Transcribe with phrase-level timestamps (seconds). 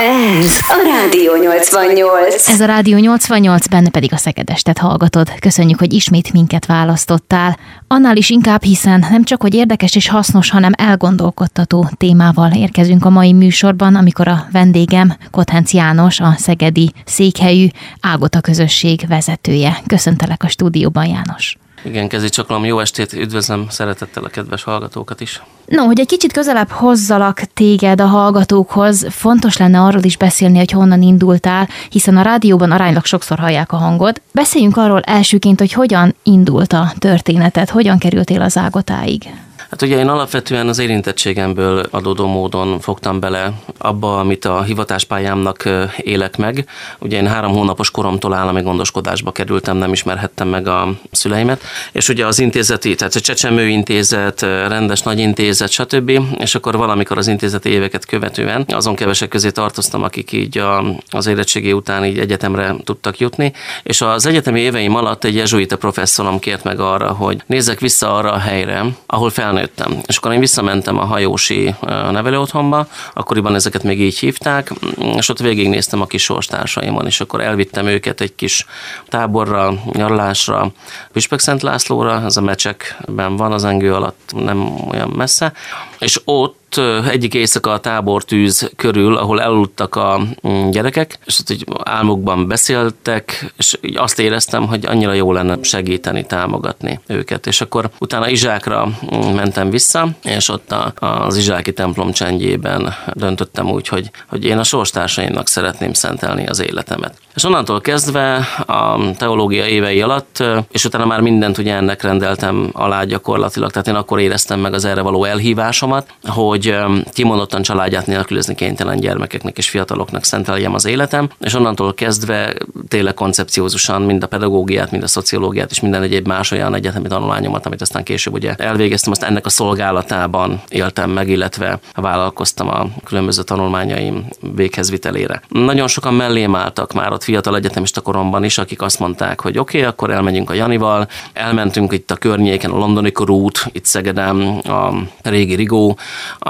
[0.00, 2.48] Ez a Rádió 88.
[2.48, 5.38] Ez a Rádió 88, benne pedig a Szegedestet hallgatod.
[5.38, 7.58] Köszönjük, hogy ismét minket választottál.
[7.86, 13.10] Annál is inkább, hiszen nem csak, hogy érdekes és hasznos, hanem elgondolkodtató témával érkezünk a
[13.10, 17.66] mai műsorban, amikor a vendégem Kothenc János, a szegedi székhelyű
[18.00, 19.78] Ágota közösség vezetője.
[19.86, 21.56] Köszöntelek a stúdióban, János.
[21.82, 25.42] Igen, Kezi Csaklam, jó estét, üdvözlöm szeretettel a kedves hallgatókat is.
[25.66, 30.70] No, hogy egy kicsit közelebb hozzalak téged a hallgatókhoz, fontos lenne arról is beszélni, hogy
[30.70, 34.20] honnan indultál, hiszen a rádióban aránylag sokszor hallják a hangod.
[34.32, 39.22] Beszéljünk arról elsőként, hogy hogyan indult a történeted, hogyan kerültél az ágotáig.
[39.70, 46.36] Hát ugye én alapvetően az érintettségemből adódó módon fogtam bele abba, amit a hivatáspályámnak élek
[46.36, 46.64] meg.
[46.98, 52.26] Ugye én három hónapos koromtól állami gondoskodásba kerültem, nem ismerhettem meg a szüleimet, és ugye
[52.26, 56.20] az intézeti, tehát a Csecsemő intézet, rendes nagy intézet, stb.
[56.38, 61.26] És akkor valamikor az intézeti éveket követően azon kevesek közé tartoztam, akik így a, az
[61.26, 63.52] érettségi után így egyetemre tudtak jutni,
[63.82, 68.32] és az egyetemi éveim alatt egy jezsuita professzorom kért meg arra, hogy nézzek vissza arra
[68.32, 69.98] a helyre, ahol felnőtt nőttem.
[70.06, 71.74] És akkor én visszamentem a hajósi
[72.10, 74.72] nevelőotthonba, akkoriban ezeket még így hívták,
[75.16, 78.66] és ott végignéztem a kis sorstársaimon, és akkor elvittem őket egy kis
[79.08, 80.72] táborra, nyaralásra,
[81.12, 85.52] Püspök Szent Lászlóra, ez a mecsekben van, az engő alatt nem olyan messze,
[85.98, 91.50] és ott ott egyik éjszaka a tábortűz körül, ahol eludtak a mm, gyerekek, és ott
[91.50, 97.46] így álmukban beszéltek, és így azt éreztem, hogy annyira jó lenne segíteni, támogatni őket.
[97.46, 103.70] És akkor utána Izsákra mm, mentem vissza, és ott a, az Izsáki templom csendjében döntöttem
[103.70, 107.14] úgy, hogy, hogy én a sorstársaimnak szeretném szentelni az életemet.
[107.34, 113.04] És onnantól kezdve a teológia évei alatt, és utána már mindent ugye ennek rendeltem alá
[113.04, 116.74] gyakorlatilag, tehát én akkor éreztem meg az erre való elhívásomat, hogy hogy
[117.12, 122.54] kimondottan családját nélkülözni kénytelen gyermekeknek és fiataloknak szenteljem az életem, és onnantól kezdve
[122.88, 127.66] tényleg koncepciózusan mind a pedagógiát, mind a szociológiát és minden egyéb más olyan egyetemi tanulmányomat,
[127.66, 133.42] amit aztán később ugye elvégeztem, azt ennek a szolgálatában éltem meg, illetve vállalkoztam a különböző
[133.42, 135.42] tanulmányaim véghezvitelére.
[135.48, 139.78] Nagyon sokan mellém álltak már ott fiatal egyetemista koromban is, akik azt mondták, hogy oké,
[139.78, 144.94] okay, akkor elmegyünk a Janival, elmentünk itt a környéken, a londoni korút, itt Szegedem, a
[145.22, 145.98] régi Rigó,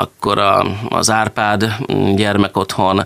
[0.01, 1.77] akkor a, az Árpád
[2.15, 3.05] gyermekotthon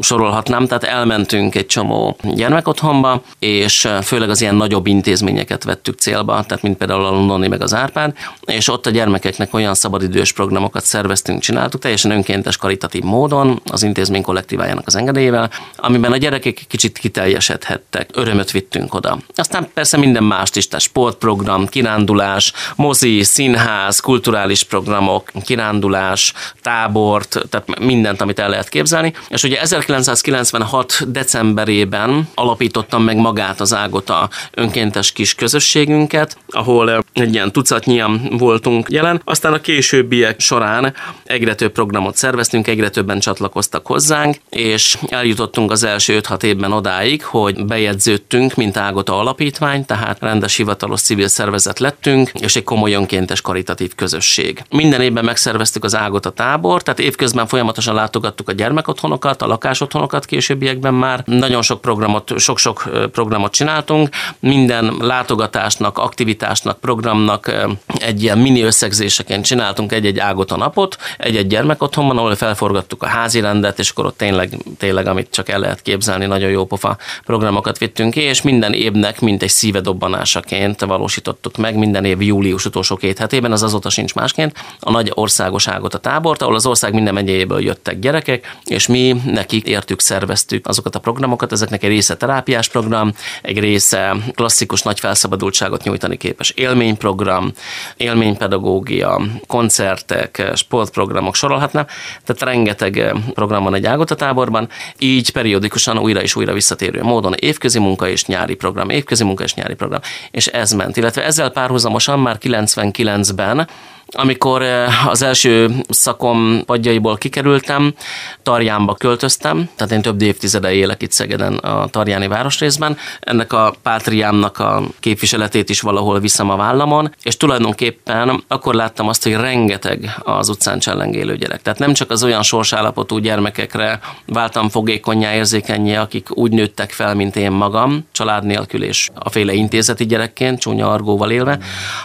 [0.00, 6.62] sorolhatnám, tehát elmentünk egy csomó gyermekotthonba, és főleg az ilyen nagyobb intézményeket vettük célba, tehát
[6.62, 8.12] mint például a Londoni meg az Árpád,
[8.44, 14.22] és ott a gyermekeknek olyan szabadidős programokat szerveztünk, csináltuk teljesen önkéntes karitatív módon, az intézmény
[14.22, 19.18] kollektívájának az engedélyével, amiben a gyerekek kicsit kiteljesedhettek, örömöt vittünk oda.
[19.34, 26.32] Aztán persze minden mást is, tehát sportprogram, kirándulás, mozi, színház, kulturális programok, kirándulás,
[26.62, 29.12] tábort, tehát mindent, amit el lehet képzelni.
[29.28, 31.12] És ugye 1996.
[31.12, 39.20] decemberében alapítottam meg magát az Ágota önkéntes kis közösségünket, ahol egy ilyen tucatnyian voltunk jelen.
[39.24, 40.94] Aztán a későbbiek során
[41.24, 47.24] egyre több programot szerveztünk, egyre többen csatlakoztak hozzánk, és eljutottunk az első 5-6 évben odáig,
[47.24, 53.40] hogy bejegyződtünk, mint Ágota alapítvány, tehát rendes hivatalos civil szervezet lettünk, és egy komoly önkéntes
[53.40, 54.62] karitatív közösség.
[54.70, 60.24] Minden évben megszerveztük az Ágota a tábor, tehát évközben folyamatosan látogattuk a gyermekotthonokat, a lakásotthonokat
[60.24, 61.22] későbbiekben már.
[61.24, 64.08] Nagyon sok programot, sok-sok programot csináltunk.
[64.40, 67.52] Minden látogatásnak, aktivitásnak, programnak
[67.98, 73.40] egy ilyen mini összegzéseként csináltunk egy-egy ágot a napot, egy-egy gyermekotthonban, ahol felforgattuk a házi
[73.40, 77.78] rendet, és akkor ott tényleg, tényleg, amit csak el lehet képzelni, nagyon jó pofa programokat
[77.78, 83.18] vittünk ki, és minden évnek, mint egy szívedobbanásaként valósítottuk meg, minden év július utolsó két
[83.18, 87.14] hetében, az azóta sincs másként, a nagy országos ágot a tábort, ahol az ország minden
[87.14, 91.52] megyéből jöttek gyerekek, és mi nekik értük, szerveztük azokat a programokat.
[91.52, 93.12] Ezeknek egy része terápiás program,
[93.42, 97.52] egy része klasszikus nagy felszabadultságot nyújtani képes élményprogram,
[97.96, 101.86] élménypedagógia, koncertek, sportprogramok sorolhatnám.
[102.24, 104.68] Tehát rengeteg program van egy ágot a táborban,
[104.98, 109.54] így periódikusan újra és újra visszatérő módon évközi munka és nyári program, évközi munka és
[109.54, 110.00] nyári program,
[110.30, 110.96] és ez ment.
[110.96, 113.68] Illetve ezzel párhuzamosan már 99-ben
[114.12, 117.94] amikor eh, az első szakom padjaiból kikerültem,
[118.42, 122.96] Tarjánba költöztem, tehát én több évtizede élek itt Szegeden a Tarjáni városrészben.
[123.20, 129.22] Ennek a pátriámnak a képviseletét is valahol viszem a vállamon, és tulajdonképpen akkor láttam azt,
[129.22, 131.62] hogy rengeteg az utcán csellengélő gyerek.
[131.62, 137.36] Tehát nem csak az olyan sorsállapotú gyermekekre váltam fogékonyá, érzékenyé, akik úgy nőttek fel, mint
[137.36, 141.58] én magam, család nélkül és a féle intézeti gyerekként, csúnya argóval élve,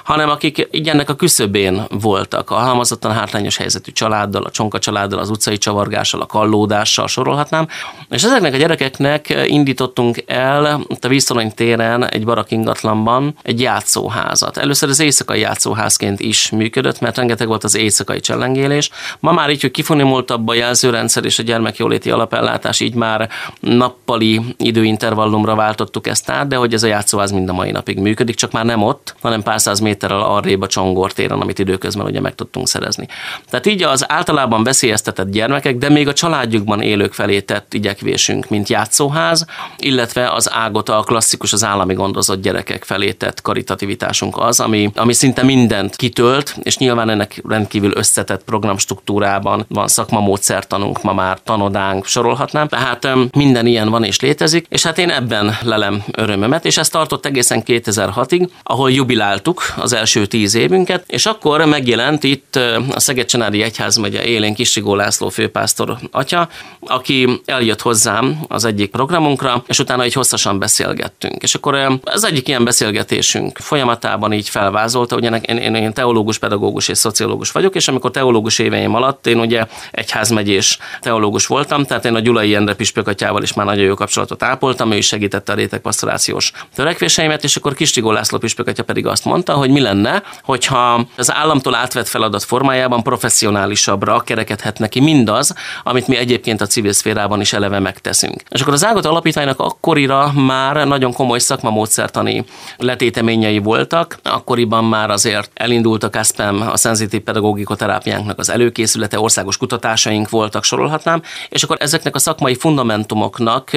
[0.04, 2.50] hanem akik így ennek a küszöbén voltak.
[2.50, 7.68] A halmazottan hátrányos helyzetű családdal, a csonka családdal, az utcai csavargással, a kallódással sorolhatnám.
[8.10, 10.66] És ezeknek a gyerekeknek indítottunk el
[11.02, 14.58] a Víztorony téren egy barak ingatlanban egy játszóházat.
[14.58, 18.90] Először az éjszakai játszóházként is működött, mert rengeteg volt az éjszakai csellengélés.
[19.20, 23.30] Ma már így, hogy kifonimultabb a jelzőrendszer és a gyermekjóléti alapellátás, így már
[23.60, 28.36] nappali időintervallumra váltottuk ezt át, de hogy ez a játszóház mind a mai napig működik,
[28.36, 32.20] csak már nem ott, hanem pár száz méterrel arrébb a Csongor téren, amit időközben ugye
[32.20, 33.08] meg tudtunk szerezni.
[33.50, 38.70] Tehát így az általában veszélyeztetett gyermekek, de még a családjukban élők felé tett igyekvésünk, mint
[38.70, 39.46] játszóház,
[39.78, 45.14] illetve az ágot a klasszikus, az állami gondozott gyerekek felé tett karitativitásunk az, ami, ami
[45.14, 52.68] szinte mindent kitölt, és nyilván ennek rendkívül összetett programstruktúrában van szakmamódszertanunk, ma már tanodánk, sorolhatnám.
[52.68, 57.26] Tehát minden ilyen van és létezik, és hát én ebben lelem örömömet, és ez tartott
[57.26, 62.56] egészen 2006-ig, ahol jubiláltuk az első tíz évünket, és akkor megjelent itt
[62.92, 69.80] a Szeged-Csanádi Egyházmegye élén Kisigó László főpásztor atya, aki eljött hozzám az egyik programunkra, és
[69.80, 71.44] utána egy hosszasan beszélgettünk.
[71.44, 76.88] És akkor az egyik ilyen beszélgetésünk folyamatában így felvázolta, hogy én, én, én teológus, pedagógus
[76.88, 82.16] és szociológus vagyok, és amikor teológus éveim alatt én ugye egyházmegyés teológus voltam, tehát én
[82.16, 86.52] a Gyulai Endre püspökatyával is már nagyon jó kapcsolatot ápoltam, ő is segítette a rétegpastorációs
[86.76, 91.88] törekvéseimet, és akkor Kistigó László püspökatya pedig azt mondta, hogy mi lenne, hogyha az államtól
[91.88, 95.54] átvett feladat formájában professzionálisabbra kerekedhet neki mindaz,
[95.84, 98.44] amit mi egyébként a civil szférában is eleve megteszünk.
[98.50, 102.46] És akkor az Ágot Alapítványnak akkorira már nagyon komoly szakmamódszertani
[102.78, 110.30] letéteményei voltak, akkoriban már azért elindult a KSPEM, a szenzitív pedagógikoterápiánknak az előkészülete, országos kutatásaink
[110.30, 113.72] voltak, sorolhatnám, és akkor ezeknek a szakmai fundamentumoknak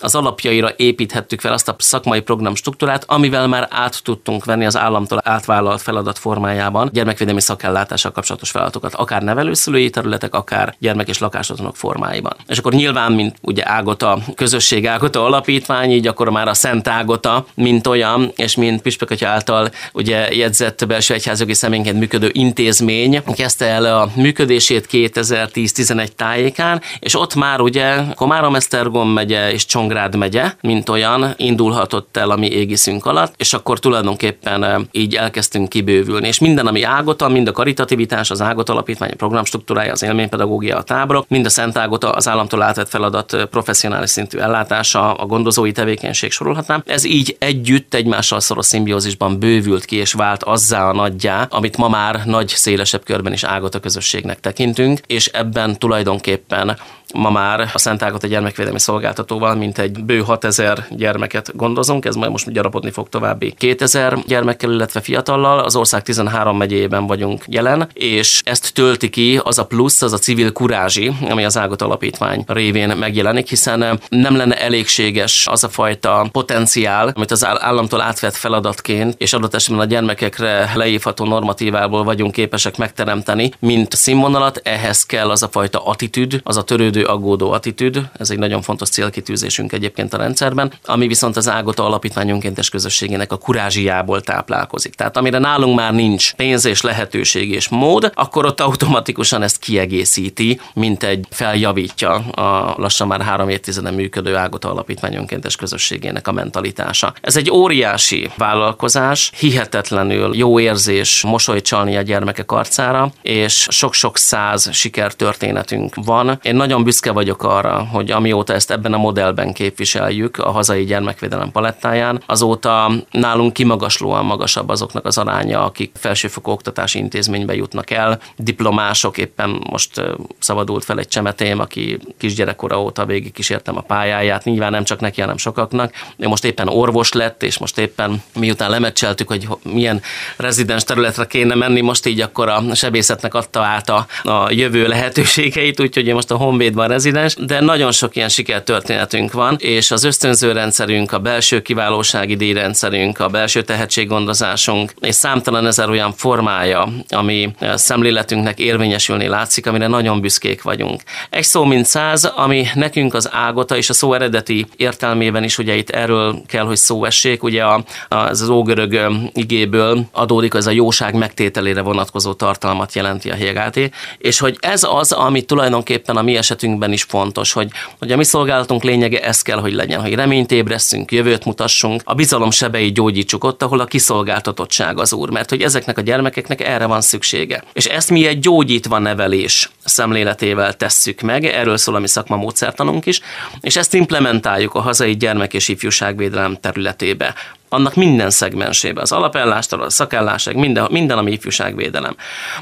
[0.00, 4.76] az alapjaira építhettük fel azt a szakmai program struktúrát, amivel már át tudtunk venni az
[4.76, 11.76] államtól átvállalt feladat formájában gyermekvédelmi szakellátással kapcsolatos feladatokat, akár nevelőszülői területek, akár gyermek és lakásotthonok
[11.76, 12.36] formáiban.
[12.46, 17.46] És akkor nyilván, mint ugye Ágota, közösség Ágota alapítvány, így akkor már a Szent Ágota,
[17.54, 23.84] mint olyan, és mint Püspökatya által ugye jegyzett belső egyházjogi személyként működő intézmény kezdte el
[23.84, 31.34] a működését 2010-11 tájékán, és ott már ugye Komárom-Esztergom megye és Csongrád megye, mint olyan,
[31.36, 36.26] indulhatott el a mi égiszünk alatt, és akkor tulajdonképpen így elkezdtünk kibővülni.
[36.26, 40.82] És minden, ami Ágota, mind a karitativitás, az Ágota alapítvány, a programstruktúrája, az élménypedagógia, a
[40.82, 46.30] táborok, mind a Szent Ágota, az államtól átvett feladat professzionális szintű ellátása, a gondozói tevékenység
[46.30, 46.82] sorolhatnám.
[46.86, 51.88] Ez így együtt egymással szoros szimbiózisban bővült ki és vált azzá a nagyjá, amit ma
[51.88, 56.76] már nagy, szélesebb körben is Ágota közösségnek tekintünk, és ebben tulajdonképpen
[57.14, 62.30] Ma már a Szent Ágota gyermekvédelmi szolgáltatóval mint egy bő 6000 gyermeket gondozunk, ez majd
[62.30, 65.58] most gyarapodni fog további 2000 gyermekkel, illetve fiatallal.
[65.58, 66.56] Az ország 13
[66.88, 71.44] megyében vagyunk jelen, és ezt tölti ki az a plusz, az a civil kurázsi, ami
[71.44, 77.44] az Ágot Alapítvány révén megjelenik, hiszen nem lenne elégséges az a fajta potenciál, amit az
[77.44, 84.60] államtól átvett feladatként, és adott esetben a gyermekekre leívható normatívából vagyunk képesek megteremteni, mint színvonalat,
[84.64, 88.88] ehhez kell az a fajta attitűd, az a törődő aggódó attitűd, ez egy nagyon fontos
[88.88, 94.94] célkitűzésünk egyébként a rendszerben, ami viszont az Ágota Alapítvány önkéntes közösségének a kurázsiából táplálkozik.
[94.94, 100.60] Tehát amire nálunk már nincs pénz és lehetőség és mód, akkor ott automatikusan ezt kiegészíti,
[100.74, 107.14] mint egy feljavítja a lassan már három évtizeden működő Ágota Alapítvány önkéntes közösségének a mentalitása.
[107.20, 114.72] Ez egy óriási vállalkozás, hihetetlenül jó érzés mosolyt csalni a gyermekek arcára, és sok-sok száz
[114.72, 116.38] sikertörténetünk van.
[116.42, 121.50] Én nagyon büszke vagyok arra, hogy amióta ezt ebben a modellben képviseljük a hazai gyermekvédelem
[121.50, 128.20] palettáján, azóta nálunk kimagaslóan magasabb azoknak az aránya, akik felsőfokú oktatási intézménybe jutnak el.
[128.36, 130.02] Diplomások, éppen most
[130.38, 135.20] szabadult fel egy csemetém, aki kisgyerekkora óta végig kísértem a pályáját, nyilván nem csak neki,
[135.20, 135.92] hanem sokaknak.
[136.16, 140.02] Ő most éppen orvos lett, és most éppen miután lemecseltük, hogy milyen
[140.36, 145.80] rezidens területre kéne menni, most így akkor a sebészetnek adta át a, a jövő lehetőségeit,
[145.80, 150.04] úgyhogy én most a Honvéd van rezidens, de nagyon sok ilyen sikertörténetünk van, és az
[150.04, 156.12] ösztönző rendszerünk, a belső kiválósági díjrendszerünk, a belső tehetséggondozásunk, és számtalan ezer olyan
[156.48, 161.02] formája, ami szemléletünknek érvényesülni látszik, amire nagyon büszkék vagyunk.
[161.30, 165.74] Egy szó mint száz, ami nekünk az ágota, és a szó eredeti értelmében is, ugye
[165.74, 168.98] itt erről kell, hogy szó essék, ugye a, az, az ógörög
[169.32, 175.12] igéből adódik, az a jóság megtételére vonatkozó tartalmat jelenti a Hegáté, és hogy ez az,
[175.12, 179.58] ami tulajdonképpen a mi esetünkben is fontos, hogy, hogy a mi szolgálatunk lényege ez kell,
[179.58, 184.98] hogy legyen, hogy reményt ébreszünk, jövőt mutassunk, a bizalom sebeit gyógyítsuk ott, ahol a kiszolgáltatottság
[184.98, 187.64] az úr, mert hogy ezeknek a gyermekek gyerekeknek erre van szüksége.
[187.72, 193.20] És ezt mi egy gyógyítva nevelés szemléletével tesszük meg, erről szól a mi szakmamódszertanunk is,
[193.60, 197.34] és ezt implementáljuk a hazai gyermek és ifjúságvédelem területébe
[197.68, 202.16] annak minden szegmensébe, az alapellástól, a szakállásig, minden, minden, ami ifjúságvédelem.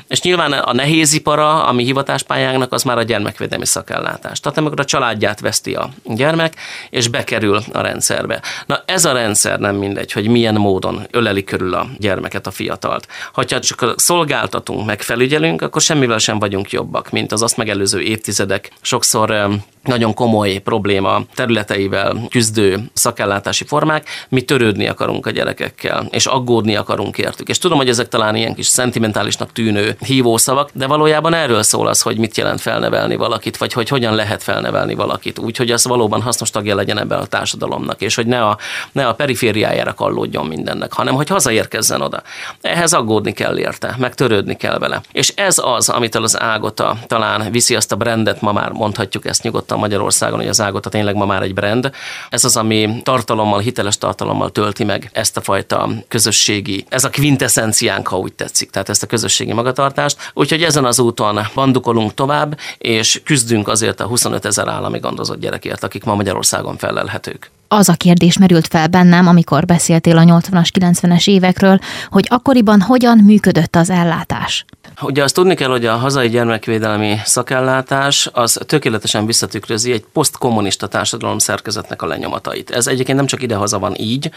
[0.09, 4.41] És nyilván a nehézipara, ami hivatáspályánknak, az már a gyermekvédelmi szakellátás.
[4.41, 6.55] Tehát amikor a családját veszti a gyermek,
[6.91, 8.43] és bekerül a rendszerbe.
[8.67, 13.09] Na ez a rendszer nem mindegy, hogy milyen módon öleli körül a gyermeket, a fiatalt.
[13.33, 18.73] Ha csak szolgáltatunk, megfelügyelünk, akkor semmivel sem vagyunk jobbak, mint az azt megelőző évtizedek.
[18.81, 26.77] Sokszor nagyon komoly probléma területeivel küzdő szakellátási formák, mi törődni akarunk a gyerekekkel, és aggódni
[26.77, 27.49] akarunk értük.
[27.49, 32.01] És tudom, hogy ezek talán ilyen kis szentimentálisnak tűnő hívószavak, de valójában erről szól az,
[32.01, 36.23] hogy mit jelent felnevelni valakit, vagy hogy hogyan lehet felnevelni valakit, úgy, hogy az valóban
[36.23, 38.59] hasznos tagja legyen ebben a társadalomnak, és hogy ne a,
[38.93, 42.23] ne a perifériájára kallódjon mindennek, hanem hogy hazaérkezzen oda.
[42.61, 45.01] Ehhez aggódni kell érte, meg törődni kell vele.
[45.13, 49.43] És ez az, amitől az Ágota talán viszi azt a brandet, ma már mondhatjuk ezt
[49.43, 51.91] nyugodtan Magyarországon, hogy az Ágota tényleg ma már egy brand.
[52.29, 58.09] Ez az, ami tartalommal, hiteles tartalommal tölti meg ezt a fajta közösségi, ez a quintessenciánk,
[58.09, 60.31] ha úgy tetszik, tehát ezt a közösségi magatartást.
[60.35, 65.85] Úgyhogy ezen az úton bandukolunk tovább, és küzdünk azért a 25 ezer állami gondozott gyerekért,
[65.85, 71.29] akik ma Magyarországon felelhetők az a kérdés merült fel bennem, amikor beszéltél a 80-as, 90-es
[71.29, 74.65] évekről, hogy akkoriban hogyan működött az ellátás.
[75.01, 81.39] Ugye azt tudni kell, hogy a hazai gyermekvédelmi szakellátás az tökéletesen visszatükrözi egy posztkommunista társadalom
[81.39, 82.71] szerkezetnek a lenyomatait.
[82.71, 84.31] Ez egyébként nem csak idehaza van így,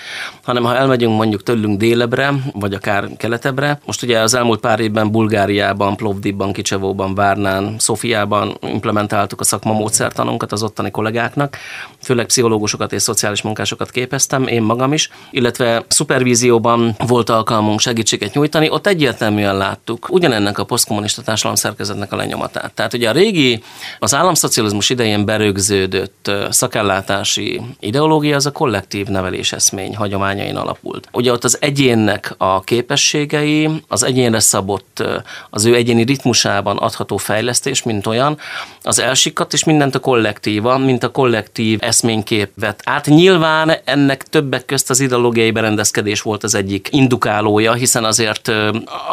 [0.44, 3.80] hanem ha elmegyünk mondjuk tőlünk délebre, vagy akár keletebbre.
[3.86, 10.52] Most ugye az elmúlt pár évben Bulgáriában, Plovdivban, Kicsevóban, Várnán, Szofiában implementáltuk a szakma módszertanunkat
[10.52, 11.58] az ottani kollégáknak,
[12.02, 18.70] főleg pszichológusokat és szociális munkásokat képeztem, én magam is, illetve szupervízióban volt alkalmunk segítséget nyújtani,
[18.70, 22.74] ott egyértelműen láttuk ugyanennek a posztkommunista társadalom szerkezetnek a lenyomatát.
[22.74, 23.64] Tehát ugye a régi,
[24.00, 31.08] az államszocializmus idején berögződött szakellátási ideológia az a kollektív nevelés eszmény hagyományain alapult.
[31.12, 35.04] Ugye ott az egyénnek a képességei, az egyénre szabott,
[35.50, 38.38] az ő egyéni ritmusában adható fejlesztés, mint olyan,
[38.84, 44.66] az elsikadt, és mindent a kollektíva, mint a kollektív eszménykép vett át, nyilván ennek többek
[44.66, 48.52] közt az ideológiai berendezkedés volt az egyik indukálója, hiszen azért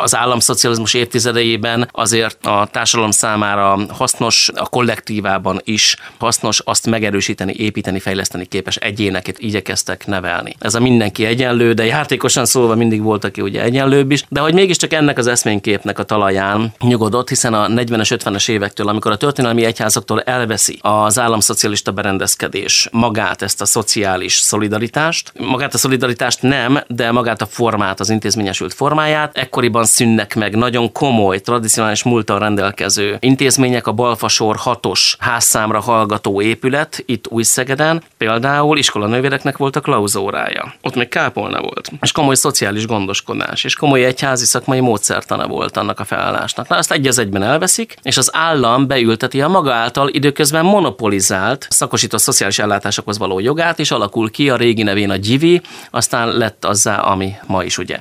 [0.03, 7.99] az államszocializmus évtizedeiben azért a társadalom számára hasznos, a kollektívában is hasznos azt megerősíteni, építeni,
[7.99, 10.57] fejleszteni képes egyéneket igyekeztek nevelni.
[10.59, 14.55] Ez a mindenki egyenlő, de játékosan szólva mindig volt, aki ugye egyenlőbb is, de hogy
[14.55, 19.65] mégiscsak ennek az eszményképnek a talaján nyugodott, hiszen a 40-es, 50-es évektől, amikor a történelmi
[19.65, 25.33] egyházaktól elveszi az államszocialista berendezkedés magát, ezt a szociális szolidaritást.
[25.39, 29.37] Magát a szolidaritást nem, de magát a formát, az intézményesült formáját.
[29.37, 37.03] Ekkoriban szűnnek meg nagyon komoly, tradicionális múltal rendelkező intézmények, a Balfasor hatos házszámra hallgató épület,
[37.07, 38.03] itt Új-Szegeden.
[38.17, 40.75] Például iskolanővéreknek volt a klauzórája.
[40.83, 41.91] Ott még kápolna volt.
[42.01, 46.69] És komoly szociális gondoskodás, és komoly egyházi szakmai módszertana volt annak a felállásnak.
[46.69, 51.67] Na, azt egy az egyben elveszik, és az állam beülteti a maga által időközben monopolizált
[51.71, 56.37] szakosított szociális ellátásokhoz való jogát, át, és alakul ki a régi nevén a Gyivi, aztán
[56.37, 58.01] lett azzá, ami ma is ugye.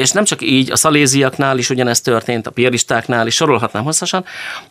[0.00, 4.24] És nem csak így, a szaléziaknál is ugyanezt történt, a piaristáknál is, sorolhatnám hosszasan.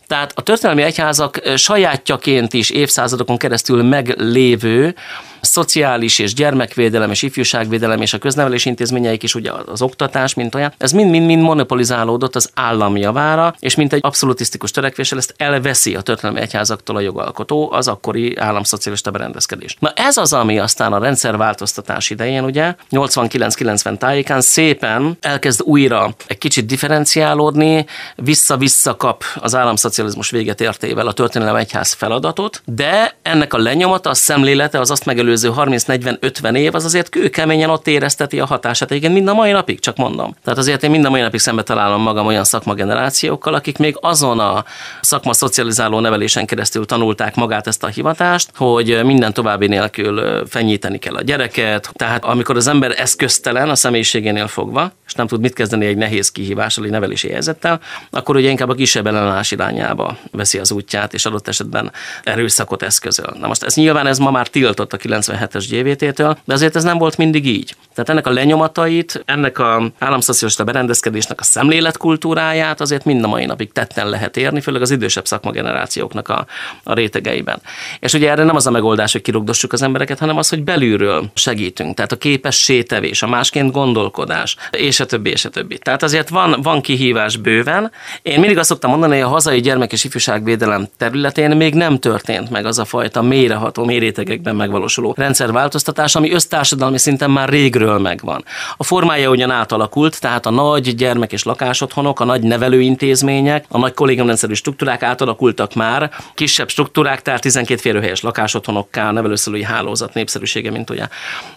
[0.06, 4.94] Tehát a történelmi egyházak sajátjaként is évszázadokon keresztül meglévő
[5.40, 10.72] szociális és gyermekvédelem és ifjúságvédelem és a köznevelési intézményeik is, ugye az oktatás, mint olyan,
[10.78, 16.40] ez mind-mind-mind monopolizálódott az állam javára, és mint egy abszolutisztikus törekvéssel ezt elveszi a történelmi
[16.40, 19.76] egyházaktól a jogalkotó, az akkori államszocialista berendezkedés.
[19.78, 26.38] Na ez az, ami aztán a rendszerváltoztatás idején, ugye, 89-90 tájékán szépen elkezd újra egy
[26.38, 27.86] kicsit differenciálódni,
[28.16, 34.14] vissza-vissza kap az államszocializmus véget értével a történelem egyház feladatot, de ennek a lenyomata, a
[34.14, 38.90] szemlélete, az azt megelő megelőző 30-40-50 év, az azért kőkeményen ott érezteti a hatását.
[38.90, 40.34] Igen, mind a mai napig, csak mondom.
[40.44, 44.38] Tehát azért én mind a mai napig szembe találom magam olyan szakmagenerációkkal, akik még azon
[44.38, 44.64] a
[45.00, 51.14] szakma szocializáló nevelésen keresztül tanulták magát ezt a hivatást, hogy minden további nélkül fenyíteni kell
[51.14, 51.90] a gyereket.
[51.92, 56.30] Tehát amikor az ember eszköztelen a személyiségénél fogva, és nem tud mit kezdeni egy nehéz
[56.30, 61.26] kihívással, egy nevelési helyzettel, akkor ugye inkább a kisebb ellenállás irányába veszi az útját, és
[61.26, 61.92] adott esetben
[62.24, 63.36] erőszakot eszközöl.
[63.40, 66.98] Na most ez nyilván ez ma már tiltott a 97-es GVT-től, de azért ez nem
[66.98, 67.74] volt mindig így.
[67.94, 73.72] Tehát ennek a lenyomatait, ennek a államszocialista berendezkedésnek a szemléletkultúráját azért mind a mai napig
[73.72, 76.46] tetten lehet érni, főleg az idősebb szakmagenerációknak a,
[76.82, 77.62] a rétegeiben.
[78.00, 81.30] És ugye erre nem az a megoldás, hogy kirugdossuk az embereket, hanem az, hogy belülről
[81.34, 81.94] segítünk.
[81.94, 85.78] Tehát a képességtevés, a másként gondolkodás, és a többi, és a többi.
[85.78, 87.92] Tehát azért van, van kihívás bőven.
[88.22, 92.50] Én mindig azt szoktam mondani, hogy a hazai gyermek és ifjúságvédelem területén még nem történt
[92.50, 98.44] meg az a fajta mélyreható, mérétegekben megvalósuló rendszerváltoztatás, ami össztársadalmi szinten már régről megvan.
[98.76, 103.94] A formája ugyan átalakult, tehát a nagy gyermek és lakásotthonok, a nagy nevelőintézmények, a nagy
[103.94, 111.08] kollégiumrendszerű struktúrák átalakultak már, kisebb struktúrák, tehát 12 férőhelyes lakásotthonokká, nevelőszülői hálózat népszerűsége, mint ugye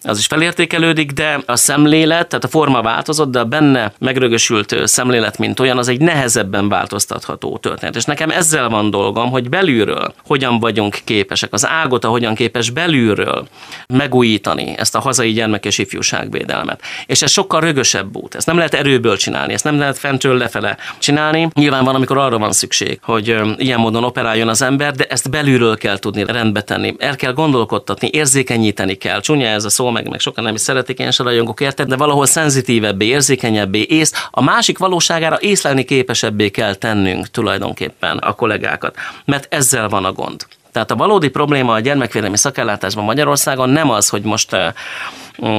[0.01, 5.37] az is felértékelődik, de a szemlélet, tehát a forma változott, de a benne megrögösült szemlélet,
[5.37, 7.95] mint olyan, az egy nehezebben változtatható történet.
[7.95, 13.47] És nekem ezzel van dolgom, hogy belülről hogyan vagyunk képesek, az ágota hogyan képes belülről
[13.87, 16.81] megújítani ezt a hazai gyermek és ifjúságvédelmet.
[17.05, 18.35] És ez sokkal rögösebb út.
[18.35, 21.47] Ezt nem lehet erőből csinálni, ezt nem lehet fentről lefele csinálni.
[21.53, 25.77] Nyilván van, amikor arra van szükség, hogy ilyen módon operáljon az ember, de ezt belülről
[25.77, 26.95] kell tudni rendbe tenni.
[26.97, 29.21] El kell gondolkodtatni, érzékenyíteni kell.
[29.21, 31.95] Csúnya ez a szó, meg, meg sokan nem is szeretik, én se rajongok érted, de
[31.95, 39.53] valahol szenzitívebbé, érzékenyebbé, ész, a másik valóságára észlelni képesebbé kell tennünk tulajdonképpen a kollégákat, mert
[39.53, 40.45] ezzel van a gond.
[40.71, 44.67] Tehát a valódi probléma a gyermekvédelmi szakellátásban Magyarországon nem az, hogy most Mm,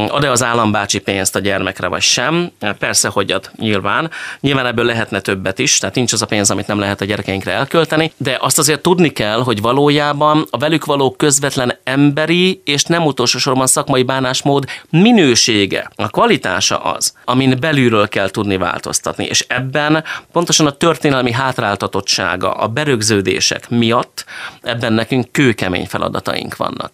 [0.08, 2.50] ad-e az állambácsi pénzt a gyermekre, vagy sem.
[2.78, 4.10] Persze, hogy ad, nyilván.
[4.40, 7.52] Nyilván ebből lehetne többet is, tehát nincs az a pénz, amit nem lehet a gyerekeinkre
[7.52, 13.06] elkölteni, de azt azért tudni kell, hogy valójában a velük való közvetlen emberi és nem
[13.06, 20.04] utolsó sorban szakmai bánásmód minősége, a kvalitása az, amin belülről kell tudni változtatni, és ebben
[20.32, 24.24] pontosan a történelmi hátráltatottsága, a berögződések miatt
[24.62, 26.90] ebben nekünk kőkemény feladataink vannak.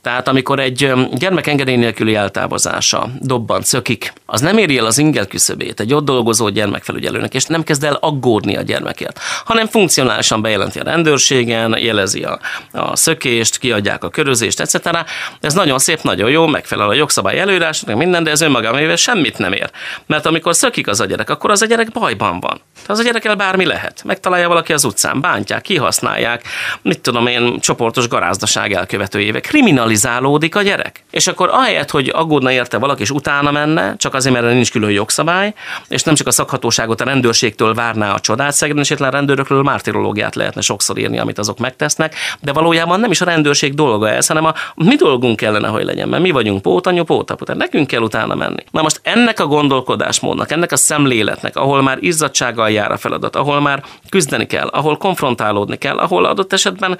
[0.00, 5.26] Tehát amikor egy gyermek engedély nélküli eltávozása, dobban, szökik, az nem éri el az ingel
[5.26, 10.78] küszöbét egy ott dolgozó gyermekfelügyelőnek, és nem kezd el aggódni a gyermekért, hanem funkcionálisan bejelenti
[10.78, 12.38] a rendőrségen, jelezi a,
[12.72, 15.06] a szökést, kiadják a körözést, etc.
[15.40, 19.52] Ez nagyon szép, nagyon jó, megfelel a jogszabály előírásnak, minden, de ez önmagában semmit nem
[19.52, 19.70] ér.
[20.06, 22.60] Mert amikor szökik az a gyerek, akkor az a gyerek bajban van.
[22.86, 24.02] Az a gyerekkel bármi lehet.
[24.04, 26.42] Megtalálja valaki az utcán, bántják, kihasználják,
[26.82, 29.40] mit tudom én, csoportos garázdaság elkövetőjével.
[29.40, 31.04] Kriminalizálódik a gyerek.
[31.10, 34.90] És akkor ahelyett, hogy aggódna érte valaki, és utána menne, csak azért, mert nincs külön
[34.90, 35.54] jogszabály,
[35.88, 40.98] és nem csak a szakhatóságot a rendőrségtől várná a csodát, szegényesetlen rendőrökről mártirológiát lehetne sokszor
[40.98, 44.94] írni, amit azok megtesznek, de valójában nem is a rendőrség dolga ez, hanem a mi
[44.94, 48.64] dolgunk kellene, hogy legyen, mert mi vagyunk pótanyú, pótapu, tehát nekünk kell utána menni.
[48.70, 53.60] Na most ennek a gondolkodásmódnak, ennek a szemléletnek, ahol már izzadsággal jár a feladat, ahol
[53.60, 56.98] már küzdeni kell, ahol konfrontálódni kell, ahol adott esetben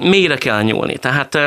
[0.00, 0.96] mélyre kell nyúlni.
[0.98, 1.38] Tehát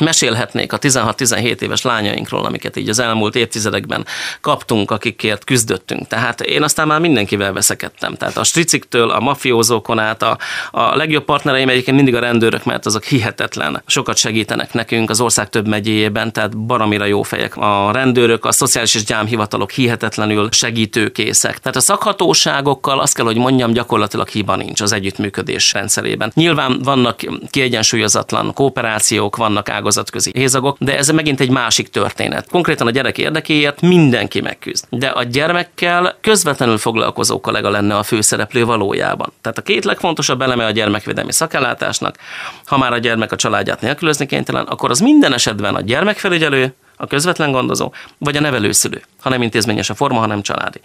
[0.00, 4.06] mesélhetnék a 16-17 éves lányainkról, amiket így az elmúlt évtizedekben
[4.40, 6.06] kaptunk, akikért küzdöttünk.
[6.06, 8.14] Tehát én aztán már mindenkivel veszekedtem.
[8.14, 10.38] Tehát a striciktől, a mafiózókon át, a,
[10.70, 13.82] a legjobb partnereim egyébként mindig a rendőrök, mert azok hihetetlen.
[13.86, 17.56] Sokat segítenek nekünk az ország több megyéjében, tehát baromira jó fejek.
[17.56, 21.58] A rendőrök, a szociális és gyámhivatalok hihetetlenül segítőkészek.
[21.58, 26.32] Tehát a szakhatóságokkal azt kell, hogy mondjam, gyakorlatilag hiba nincs az együttműködés rendszerében.
[26.34, 32.48] Nyilván vannak kiegyensúlyozatlan kooperációk, vannak ágazat ágazatközi hézagok, de ez megint egy másik történet.
[32.50, 34.84] Konkrétan a gyerek érdekéért mindenki megküzd.
[34.90, 39.32] De a gyermekkel közvetlenül foglalkozó kollega lenne a főszereplő valójában.
[39.40, 42.16] Tehát a két legfontosabb eleme a gyermekvédelmi szakellátásnak,
[42.64, 47.06] ha már a gyermek a családját nélkülözni kénytelen, akkor az minden esetben a gyermekfelügyelő, a
[47.06, 50.80] közvetlen gondozó, vagy a nevelőszülő, ha nem intézményes a forma, hanem családi.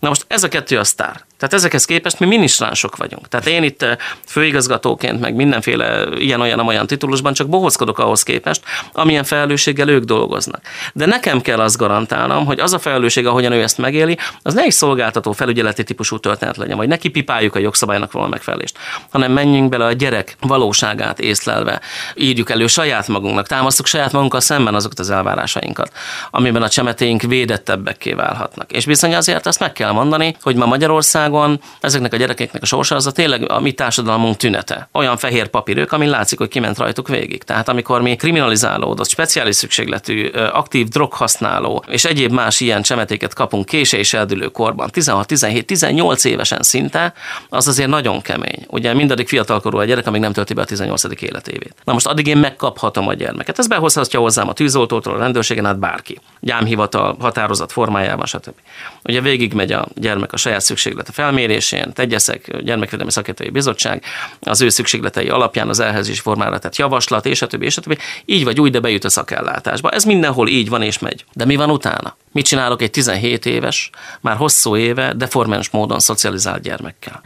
[0.00, 1.24] Na most ez a kettő a sztár.
[1.38, 3.28] Tehát ezekhez képest mi minisztránsok vagyunk.
[3.28, 3.96] Tehát én itt eh,
[4.26, 10.60] főigazgatóként, meg mindenféle ilyen-olyan-olyan titulusban csak bohózkodok ahhoz képest, amilyen felelősséggel ők dolgoznak.
[10.92, 14.62] De nekem kell azt garantálnom, hogy az a felelősség, ahogyan ő ezt megéli, az ne
[14.62, 18.78] egy szolgáltató felügyeleti típusú történet legyen, vagy neki pipáljuk a jogszabálynak való megfelelést,
[19.10, 21.80] hanem menjünk bele a gyerek valóságát észlelve,
[22.14, 25.10] írjuk elő saját magunknak, támasztjuk saját magunkkal szemben azokat az
[25.54, 25.92] elvárásainkat,
[26.30, 28.72] amiben a csemetéink védettebbekké válhatnak.
[28.72, 32.94] És bizony azért azt meg kell mondani, hogy ma Magyarországon ezeknek a gyerekeknek a sorsa
[32.94, 34.88] az a tényleg a mi társadalmunk tünete.
[34.92, 37.42] Olyan fehér papírök, amin látszik, hogy kiment rajtuk végig.
[37.42, 43.96] Tehát amikor mi kriminalizálódott, speciális szükségletű, aktív droghasználó és egyéb más ilyen csemetéket kapunk késő
[43.96, 47.12] és eldülő korban, 16, 17, 18 évesen szinte,
[47.48, 48.66] az azért nagyon kemény.
[48.68, 51.22] Ugye mindaddig fiatalkorú a gyerek, amíg nem tölti be a 18.
[51.22, 51.74] életévét.
[51.84, 53.58] Na most addig én megkaphatom a gyermeket.
[53.58, 56.18] Ez behozhatja hozzám a tűzoltótól, a rendőrségen át bárki.
[56.40, 58.54] Gyámhivatal, táblázat formájában, stb.
[59.02, 64.02] Ugye végigmegy a gyermek a saját szükséglete felmérésén, tegyeszek, gyermekvédelmi szakértői bizottság,
[64.40, 67.82] az ő szükségletei alapján az elhelyezés formára tett javaslat, és a többi, és a.
[68.24, 69.90] Így vagy úgy, de bejut a szakellátásba.
[69.90, 71.24] Ez mindenhol így van és megy.
[71.32, 72.16] De mi van utána?
[72.34, 77.20] Mit csinálok egy 17 éves, már hosszú éve, deformens módon szocializált gyermekkel?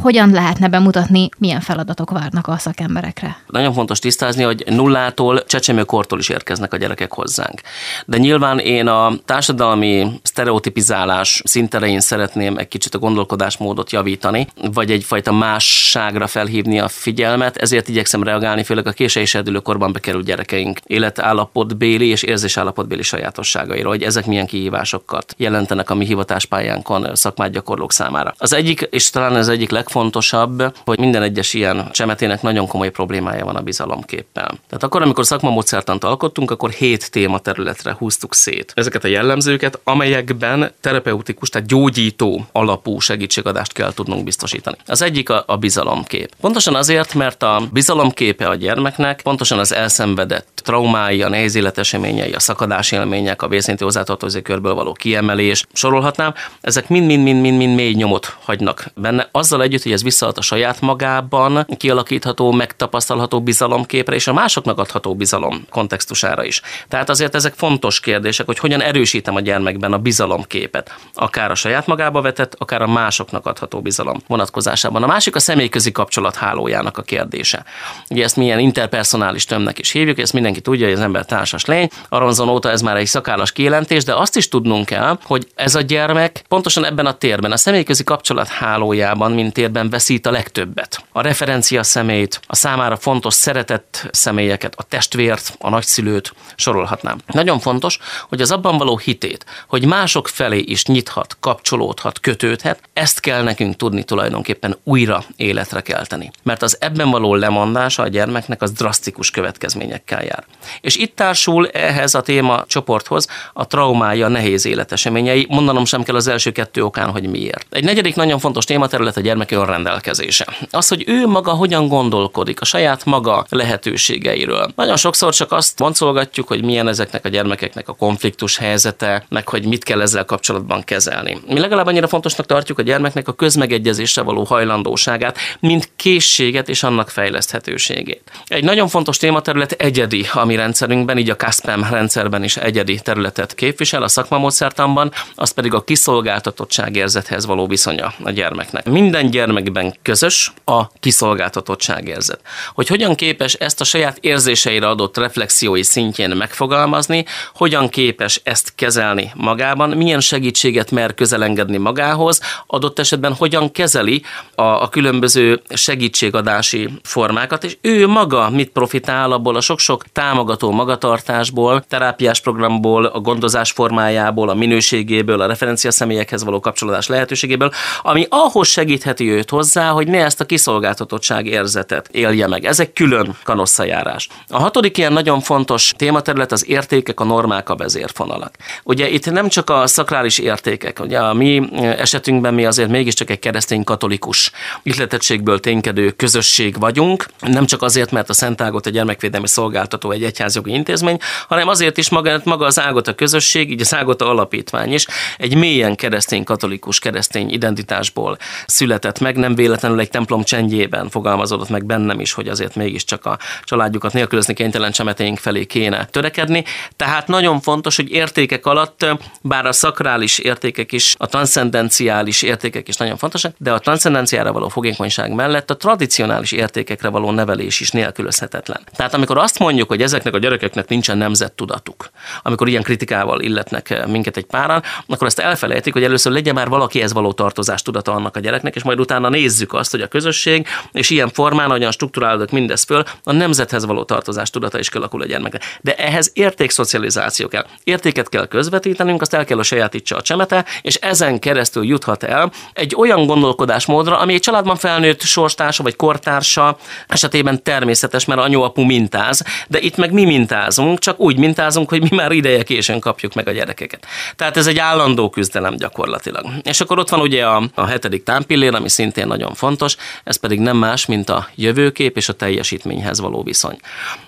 [0.00, 3.36] Hogyan lehetne bemutatni, milyen feladatok várnak a szakemberekre?
[3.46, 7.60] Nagyon fontos tisztázni, hogy nullától, csecsemőkortól is érkeznek a gyerekek hozzánk.
[8.06, 15.32] De nyilván én a társadalmi sztereotipizálás szinterején szeretném egy kicsit a gondolkodásmódot javítani, vagy egyfajta
[15.32, 19.26] másságra felhívni a figyelmet, ezért igyekszem reagálni, főleg a késői
[19.62, 27.14] korban bekerült gyerekeink életállapotbéli és érzésállapotbéli sajátosságaira, hogy ezek milyen kihívásokat jelentenek a mi hivatáspályánkon
[27.14, 28.34] szakmát gyakorlók számára.
[28.38, 33.44] Az egyik, és talán az egyik legfontosabb, hogy minden egyes ilyen csemetének nagyon komoly problémája
[33.44, 34.46] van a bizalomképpel.
[34.46, 38.72] Tehát akkor, amikor szakmamódszertant alkottunk, akkor hét téma területre húztuk szét.
[38.74, 44.76] Ezeket a jellemzőket, amelyekben terapeutikus, tehát gyógyító alapú segítségadást kell tudnunk biztosítani.
[44.86, 46.34] Az egyik a, a bizalomkép.
[46.40, 52.40] Pontosan azért, mert a bizalomképe a gyermeknek pontosan az elszenvedett traumái, a nehéz életeseményei, a
[52.40, 59.28] szakadás élmények, a vészintű hozzátartozó körből való kiemelés, sorolhatnám, ezek mind-mind-mind-mind mély nyomot hagynak benne,
[59.32, 65.14] azzal együtt, hogy ez visszaad a saját magában kialakítható, megtapasztalható bizalomképre és a másoknak adható
[65.14, 66.60] bizalom kontextusára is.
[66.88, 71.86] Tehát azért ezek fontos kérdések, hogy hogyan erősítem a gyermekben a bizalomképet, akár a saját
[71.86, 75.02] magába vetett, akár a másoknak adható bizalom vonatkozásában.
[75.02, 77.64] A másik a személyközi kapcsolat hálójának a kérdése.
[78.10, 81.88] Ugye ezt milyen interpersonális tömnek is hívjuk, ezt mindenki tudja, hogy az ember társas lény.
[82.08, 85.80] Aronzon óta ez már egy szakállas kijelentés, de azt is tudnunk kell, hogy ez a
[85.80, 91.04] gyermek pontosan ebben a térben, a személyközi kapcsolat hálójában, mint térben veszít a legtöbbet.
[91.12, 97.18] A referencia személyt, a számára fontos szeretett személyeket, a testvért, a nagyszülőt sorolhatnám.
[97.26, 103.20] Nagyon fontos, hogy az abban való hitét, hogy mások felé is nyithat, kapcsolódhat, kötődhet, ezt
[103.20, 106.30] kell nekünk tudni tulajdonképpen újra életre kelteni.
[106.42, 110.44] Mert az ebben való lemondása a gyermeknek az drasztikus következményekkel jár.
[110.80, 113.66] És itt társul ehhez a téma csoporthoz a
[114.14, 117.66] traumája, nehéz életeseményei, mondanom sem kell az első kettő okán, hogy miért.
[117.70, 120.46] Egy negyedik nagyon fontos tématerület a gyermek önrendelkezése.
[120.70, 124.72] Az, hogy ő maga hogyan gondolkodik a saját maga lehetőségeiről.
[124.76, 129.66] Nagyon sokszor csak azt boncolgatjuk, hogy milyen ezeknek a gyermekeknek a konfliktus helyzete, meg hogy
[129.66, 131.40] mit kell ezzel kapcsolatban kezelni.
[131.48, 137.10] Mi legalább annyira fontosnak tartjuk a gyermeknek a közmegegyezésre való hajlandóságát, mint készséget és annak
[137.10, 138.22] fejleszthetőségét.
[138.46, 143.54] Egy nagyon fontos tématerület egyedi a mi rendszerünkben, így a CASPEM rendszerben is egyedi területet
[143.54, 148.90] képvisel a szakmamódszertanban, az pedig a kiszolgáltatottság érzethez való viszonya a gyermeknek.
[148.90, 152.40] Minden gyermekben közös a kiszolgáltatottság érzet.
[152.74, 159.32] Hogy hogyan képes ezt a saját érzéseire adott reflexiói szintjén megfogalmazni, hogyan képes ezt kezelni
[159.34, 164.22] magában, milyen segítséget mer közelengedni magához, adott esetben hogyan kezeli
[164.54, 171.84] a, a különböző segítségadási formákat, és ő maga mit profitál abból a sok-sok támogató magatartásból,
[171.88, 177.70] terápiás programból, a gondozás formájából, a minőségéből, a referencia személyekhez való kapcsolódás lehetőségéből,
[178.02, 182.64] ami ahhoz segítheti őt hozzá, hogy ne ezt a kiszolgáltatottság érzetet élje meg.
[182.64, 184.28] Ez egy külön kanosszajárás.
[184.48, 188.54] A hatodik ilyen nagyon fontos tématerület az értékek, a normák, a vezérfonalak.
[188.84, 193.38] Ugye itt nem csak a szakrális értékek, ugye a mi esetünkben mi azért mégiscsak egy
[193.38, 194.50] keresztény katolikus
[194.82, 200.24] ihletettségből ténykedő közösség vagyunk, nem csak azért, mert a Szent Ágot a gyermekvédelmi szolgáltató egy
[200.24, 205.06] egyházjogi intézmény, hanem azért is maga, maga az Ágot a közösség, így a alapítvány is
[205.38, 211.84] egy mélyen keresztény katolikus keresztény identitásból született meg, nem véletlenül egy templom csendjében fogalmazódott meg
[211.84, 216.64] bennem is, hogy azért mégiscsak a családjukat nélkülözni kénytelen csemetéink felé kéne törekedni.
[216.96, 219.06] Tehát nagyon fontos, hogy értékek alatt,
[219.40, 224.68] bár a szakrális értékek is, a transzendenciális értékek is nagyon fontosak, de a transzendenciára való
[224.68, 228.80] fogékonyság mellett a tradicionális értékekre való nevelés is nélkülözhetetlen.
[228.96, 232.10] Tehát amikor azt mondjuk, hogy ezeknek a gyerekeknek nincsen nemzettudatuk,
[232.42, 233.40] amikor ilyen kritikával
[233.74, 237.82] illetnek minket egy páran, akkor azt elfelejtik, hogy először legyen már valaki ez való tartozás
[237.82, 241.68] tudata annak a gyereknek, és majd utána nézzük azt, hogy a közösség, és ilyen formán,
[241.68, 245.62] ahogyan strukturálódott mindez föl, a nemzethez való tartozás tudata is kialakul a gyermeknek.
[245.80, 247.66] De ehhez értékszocializáció kell.
[247.84, 252.52] Értéket kell közvetítenünk, azt el kell a sajátítsa a csemete, és ezen keresztül juthat el
[252.72, 256.76] egy olyan gondolkodásmódra, ami egy családban felnőtt sorstársa vagy kortársa
[257.08, 262.16] esetében természetes, mert apu mintáz, de itt meg mi mintázunk, csak úgy mintázunk, hogy mi
[262.16, 264.06] már ideje későn kapjuk meg a gyerekeket.
[264.36, 266.46] Tehát ez egy állandó küzdelem gyakorlatilag.
[266.62, 270.58] És akkor ott van ugye a, a hetedik támpillér, ami szintén nagyon fontos, ez pedig
[270.58, 273.78] nem más, mint a jövőkép és a teljesítményhez való viszony.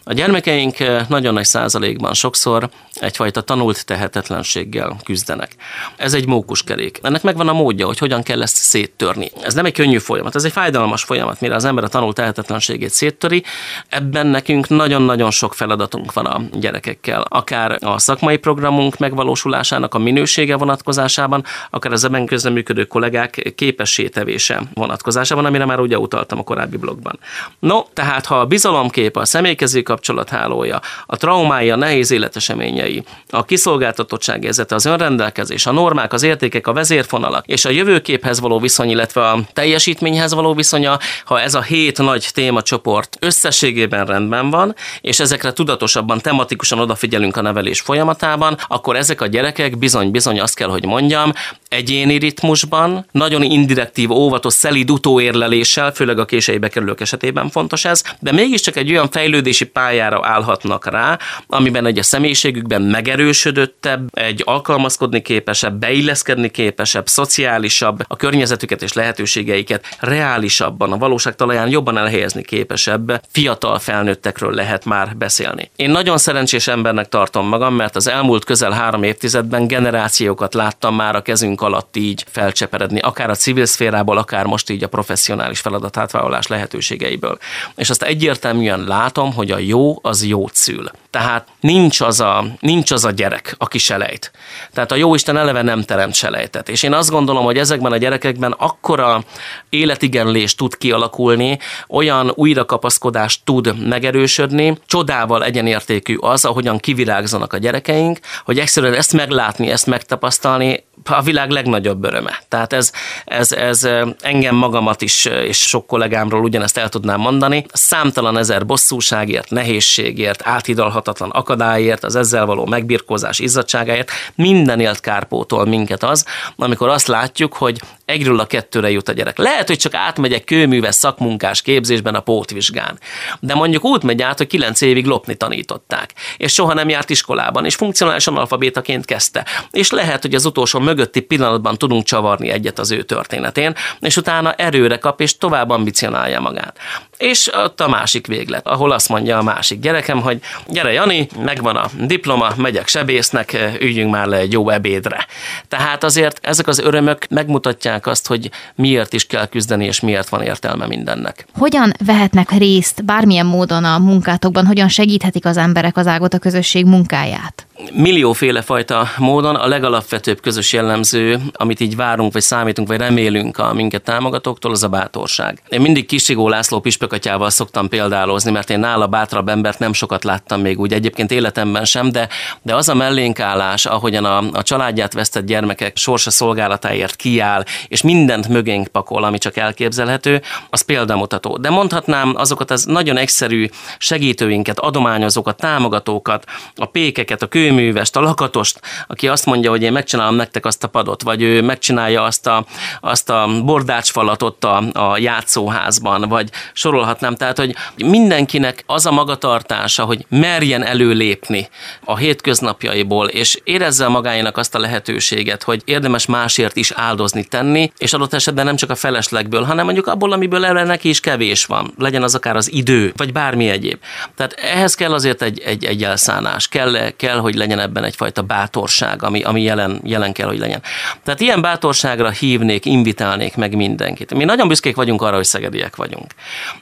[0.05, 0.77] A gyermekeink
[1.09, 5.51] nagyon nagy százalékban sokszor egyfajta tanult tehetetlenséggel küzdenek.
[5.97, 6.99] Ez egy mókuskerék.
[7.03, 9.31] Ennek megvan a módja, hogy hogyan kell ezt széttörni.
[9.41, 12.91] Ez nem egy könnyű folyamat, ez egy fájdalmas folyamat, mire az ember a tanult tehetetlenségét
[12.91, 13.43] széttöri.
[13.89, 20.57] Ebben nekünk nagyon-nagyon sok feladatunk van a gyerekekkel, akár a szakmai programunk megvalósulásának a minősége
[20.57, 27.19] vonatkozásában, akár az ebben közleműködő kollégák képessétevése vonatkozásában, amire már ugye utaltam a korábbi blogban.
[27.59, 34.45] No, tehát ha a bizalomkép, a személykező kapcsolathálója, a traumája, a nehéz életeseményei, a kiszolgáltatottság
[34.45, 39.29] érzete, az önrendelkezés, a normák, az értékek, a vezérfonalak és a jövőképhez való viszony, illetve
[39.29, 45.53] a teljesítményhez való viszonya, ha ez a hét nagy témacsoport összességében rendben van, és ezekre
[45.53, 51.33] tudatosabban, tematikusan odafigyelünk a nevelés folyamatában, akkor ezek a gyerekek bizony-bizony azt kell, hogy mondjam,
[51.69, 58.33] egyéni ritmusban, nagyon indirektív, óvatos, szelíd utóérleléssel, főleg a késői bekerülők esetében fontos ez, de
[58.33, 65.79] mégiscsak egy olyan fejlődési pályára állhatnak rá, amiben egy a személyiségükben megerősödöttebb, egy alkalmazkodni képesebb,
[65.79, 73.79] beilleszkedni képesebb, szociálisabb, a környezetüket és lehetőségeiket reálisabban, a valóság talaján jobban elhelyezni képesebb fiatal
[73.79, 75.71] felnőttekről lehet már beszélni.
[75.77, 81.17] Én nagyon szerencsés embernek tartom magam, mert az elmúlt közel három évtizedben generációkat láttam már
[81.17, 86.47] a kezünk alatt így felcseperedni, akár a civil szférából, akár most így a professzionális feladatátvállalás
[86.47, 87.39] lehetőségeiből.
[87.77, 90.91] És azt egyértelműen látom, hogy a jó az jót szül.
[91.11, 94.31] Tehát nincs az a, nincs az a gyerek, aki selejt.
[94.73, 96.69] Tehát a jó Isten eleve nem teremt selejtet.
[96.69, 99.25] És én azt gondolom, hogy ezekben a gyerekekben akkora
[99.69, 108.59] életigenlés tud kialakulni, olyan újrakapaszkodás tud megerősödni, csodával egyenértékű az, ahogyan kivirágzanak a gyerekeink, hogy
[108.59, 112.39] egyszerűen ezt meglátni, ezt megtapasztalni, a világ legnagyobb öröme.
[112.49, 112.93] Tehát ez,
[113.25, 113.89] ez, ez
[114.21, 117.67] engem magamat is, és sok kollégámról ugyanezt el tudnám mondani.
[117.73, 126.25] Számtalan ezer bosszúságért, nehézségért, áthidalhatatlan akadályért, az ezzel való megbirkózás izzadságáért, mindenért kárpótol minket az,
[126.57, 129.39] amikor azt látjuk, hogy egyről a kettőre jut a gyerek.
[129.39, 132.99] Lehet, hogy csak átmegy egy kőműves szakmunkás képzésben a pótvizsgán,
[133.41, 137.65] de mondjuk úgy megy át, hogy kilenc évig lopni tanították, és soha nem járt iskolában,
[137.65, 139.47] és funkcionális analfabétaként kezdte.
[139.71, 144.53] És lehet, hogy az utolsó mögötti pillanatban tudunk csavarni egyet az ő történetén, és utána
[144.53, 146.79] erőre kap, és tovább ambicionálja magát.
[147.17, 151.77] És ott a másik véglet, ahol azt mondja a másik gyerekem, hogy gyere Jani, megvan
[151.77, 155.27] a diploma, megyek sebésznek, üljünk már le egy jó ebédre.
[155.69, 160.43] Tehát azért ezek az örömök megmutatják azt, hogy miért is kell küzdeni, és miért van
[160.43, 161.47] értelme mindennek.
[161.59, 166.85] Hogyan vehetnek részt bármilyen módon a munkátokban, hogyan segíthetik az emberek az ágot a közösség
[166.85, 167.67] munkáját?
[167.93, 173.75] millióféle fajta módon a legalapvetőbb közös jellemző, amit így várunk, vagy számítunk, vagy remélünk a
[173.75, 175.63] minket támogatóktól, az a bátorság.
[175.69, 180.61] Én mindig Kisigó László pispökatyával szoktam példálozni, mert én nála bátrabb embert nem sokat láttam
[180.61, 182.29] még úgy egyébként életemben sem, de,
[182.63, 188.49] de az a mellénkállás, ahogyan a, a családját vesztett gyermekek sorsa szolgálatáért kiáll, és mindent
[188.49, 191.57] mögénk pakol, ami csak elképzelhető, az példamutató.
[191.57, 198.21] De mondhatnám azokat az nagyon egyszerű segítőinket, adományozókat, támogatókat, a pékeket, a kő kőművest, a
[198.21, 202.47] lakatost, aki azt mondja, hogy én megcsinálom nektek azt a padot, vagy ő megcsinálja azt
[202.47, 202.65] a,
[203.01, 206.51] azt a bordácsfalat ott a, a játszóházban, vagy
[206.97, 207.37] sorolhatnám.
[207.37, 211.69] Tehát, hogy mindenkinek az a magatartása, hogy merjen előlépni
[212.05, 218.13] a hétköznapjaiból, és érezze magáénak azt a lehetőséget, hogy érdemes másért is áldozni tenni, és
[218.13, 221.93] adott esetben nem csak a feleslegből, hanem mondjuk abból, amiből erre neki is kevés van,
[221.99, 223.99] legyen az akár az idő, vagy bármi egyéb.
[224.37, 229.23] Tehát ehhez kell azért egy, egy, egy elszánás, kell, kell, hogy legyen ebben egyfajta bátorság,
[229.23, 230.83] ami, ami jelen, jelen kell, hogy legyen.
[231.25, 234.35] Tehát ilyen bátorságra hívnék, invitálnék meg mindenkit.
[234.35, 236.27] Mi nagyon büszkék vagyunk arra, hogy szegediek vagyunk.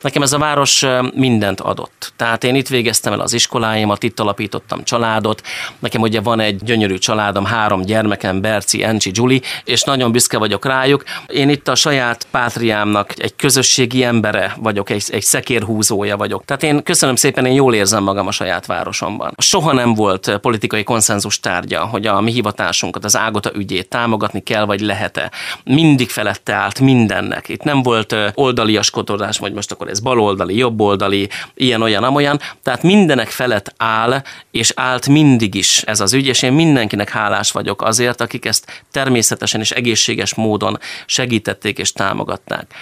[0.04, 2.12] Nekem ez a város mindent adott.
[2.16, 5.42] Tehát én itt végeztem el az iskoláimat, itt alapítottam családot.
[5.78, 10.64] Nekem ugye van egy gyönyörű családom, három gyermekem, Berci, Encsi, Gyuli, és nagyon büszke vagyok
[10.64, 11.04] rájuk.
[11.26, 16.44] Én itt a saját pátriámnak egy közösségi embere vagyok, egy, egy szekérhúzója vagyok.
[16.44, 19.34] Tehát én köszönöm szépen, én jól érzem magam a saját városomban.
[19.38, 24.64] Soha nem volt politikai konszenzus tárgya, hogy a mi hivatásunkat, az Ágota ügyét támogatni kell,
[24.64, 25.30] vagy lehet-e.
[25.64, 27.48] Mindig felette állt mindennek.
[27.48, 32.40] Itt nem volt oldaliaskodás, vagy most akkor ez baloldali, jobboldali, ilyen, olyan, amolyan.
[32.62, 37.50] Tehát mindenek felett áll, és állt mindig is ez az ügy, és én mindenkinek hálás
[37.50, 42.74] vagyok azért, akik ezt természetesen és egészséges módon segítették és támogatták.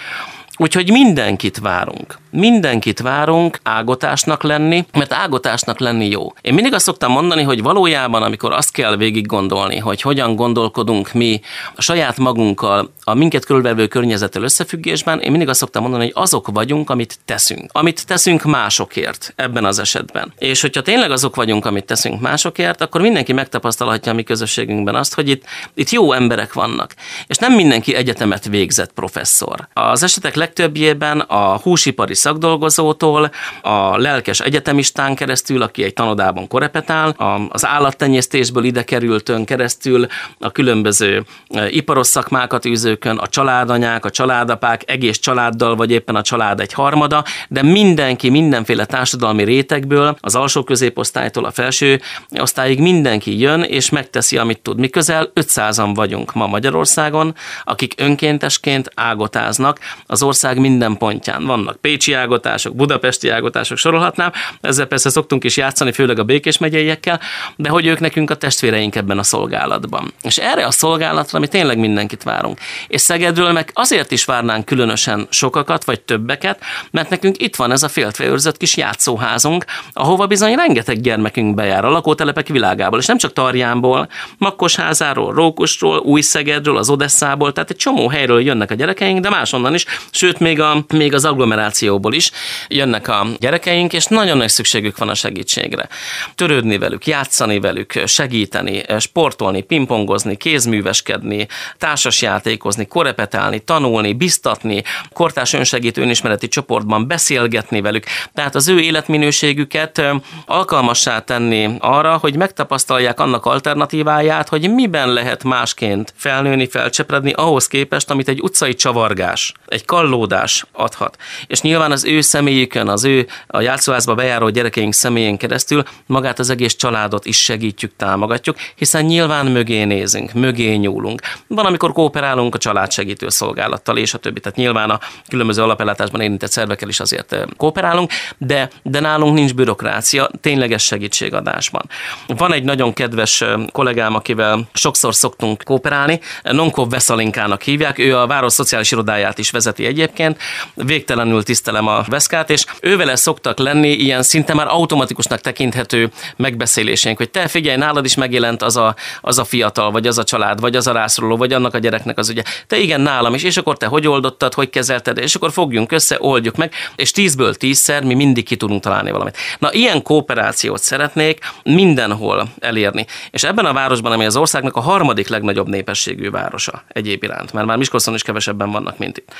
[0.57, 2.17] Úgyhogy mindenkit várunk.
[2.31, 6.33] Mindenkit várunk ágotásnak lenni, mert ágotásnak lenni jó.
[6.41, 11.13] Én mindig azt szoktam mondani, hogy valójában, amikor azt kell végig gondolni, hogy hogyan gondolkodunk
[11.13, 11.41] mi
[11.75, 16.47] a saját magunkkal, a minket körülvevő környezettel összefüggésben, én mindig azt szoktam mondani, hogy azok
[16.47, 17.69] vagyunk, amit teszünk.
[17.71, 20.33] Amit teszünk másokért ebben az esetben.
[20.37, 25.13] És hogyha tényleg azok vagyunk, amit teszünk másokért, akkor mindenki megtapasztalhatja a mi közösségünkben azt,
[25.13, 26.95] hogy itt, itt jó emberek vannak.
[27.27, 29.67] És nem mindenki egyetemet végzett professzor.
[29.73, 37.15] Az esetek legtöbbjében a húsipari szakdolgozótól, a lelkes egyetemistán keresztül, aki egy tanodában korepetál,
[37.49, 40.05] az állattenyésztésből ide kerültön keresztül,
[40.39, 46.21] a különböző e, iparos szakmákat űzőkön, a családanyák, a családapák, egész családdal, vagy éppen a
[46.21, 52.01] család egy harmada, de mindenki, mindenféle társadalmi rétegből, az alsó középosztálytól a felső
[52.39, 54.79] osztályig mindenki jön, és megteszi, amit tud.
[54.79, 61.45] Mi közel 500-an vagyunk ma Magyarországon, akik önkéntesként ágotáznak az ország minden pontján.
[61.45, 64.31] Vannak pécsi ágotások, budapesti ágotások, sorolhatnám.
[64.61, 67.19] Ezzel persze szoktunk is játszani, főleg a békés megyeiekkel,
[67.55, 70.13] de hogy ők nekünk a testvéreink ebben a szolgálatban.
[70.21, 72.59] És erre a szolgálatra mi tényleg mindenkit várunk.
[72.87, 76.59] És Szegedről meg azért is várnánk különösen sokakat, vagy többeket,
[76.91, 81.89] mert nekünk itt van ez a féltveőrzött kis játszóházunk, ahova bizony rengeteg gyermekünk bejár a
[81.89, 88.41] lakótelepek világából, és nem csak Tarjánból, Makkosházáról, Rókusról, Új-Szegedről, az Odesszából, tehát egy csomó helyről
[88.41, 89.85] jönnek a gyerekeink, de másonnan is,
[90.23, 92.31] sőt még, a, még az agglomerációból is
[92.67, 95.87] jönnek a gyerekeink, és nagyon nagy szükségük van a segítségre.
[96.35, 104.83] Törődni velük, játszani velük, segíteni, sportolni, pingpongozni, kézműveskedni, társasjátékozni, korepetálni, tanulni, biztatni,
[105.13, 108.05] kortás önsegítő önismereti csoportban beszélgetni velük.
[108.33, 110.01] Tehát az ő életminőségüket
[110.45, 118.09] alkalmassá tenni arra, hogy megtapasztalják annak alternatíváját, hogy miben lehet másként felnőni, felcsepredni ahhoz képest,
[118.09, 121.17] amit egy utcai csavargás, egy kallódás adhat.
[121.47, 126.49] És nyilván az ő személyükön, az ő a játszóházba bejáró gyerekeink személyén keresztül magát az
[126.49, 131.21] egész családot is segítjük, támogatjuk, hiszen nyilván mögé nézünk, mögé nyúlunk.
[131.47, 134.39] Van, amikor kooperálunk a családsegítő szolgálattal és a többi.
[134.39, 140.29] Tehát nyilván a különböző alapellátásban érintett szervekkel is azért kooperálunk, de, de nálunk nincs bürokrácia,
[140.41, 141.89] tényleges segítségadásban.
[142.27, 148.53] Van egy nagyon kedves kollégám, akivel sokszor szoktunk kooperálni, Nonkov Veszalinkának hívják, ő a város
[148.53, 150.37] szociális irodáját is vezeti egyébként,
[150.73, 157.29] végtelenül tisztelem a Veszkát, és ővele szoktak lenni ilyen szinte már automatikusnak tekinthető megbeszélésénk, hogy
[157.29, 160.75] te figyelj, nálad is megjelent az a, az a fiatal, vagy az a család, vagy
[160.75, 162.43] az a rászoruló, vagy annak a gyereknek az ugye.
[162.67, 166.17] Te igen, nálam is, és akkor te hogy oldottad, hogy kezelted, és akkor fogjunk össze,
[166.19, 169.37] oldjuk meg, és tízből tízszer mi mindig ki tudunk találni valamit.
[169.59, 173.05] Na, ilyen kooperációt szeretnék mindenhol elérni.
[173.31, 177.65] És ebben a városban, ami az országnak a harmadik legnagyobb népességű városa egyéb iránt, mert
[177.65, 179.33] már Miskolcon is kevesebben vannak, mint itt.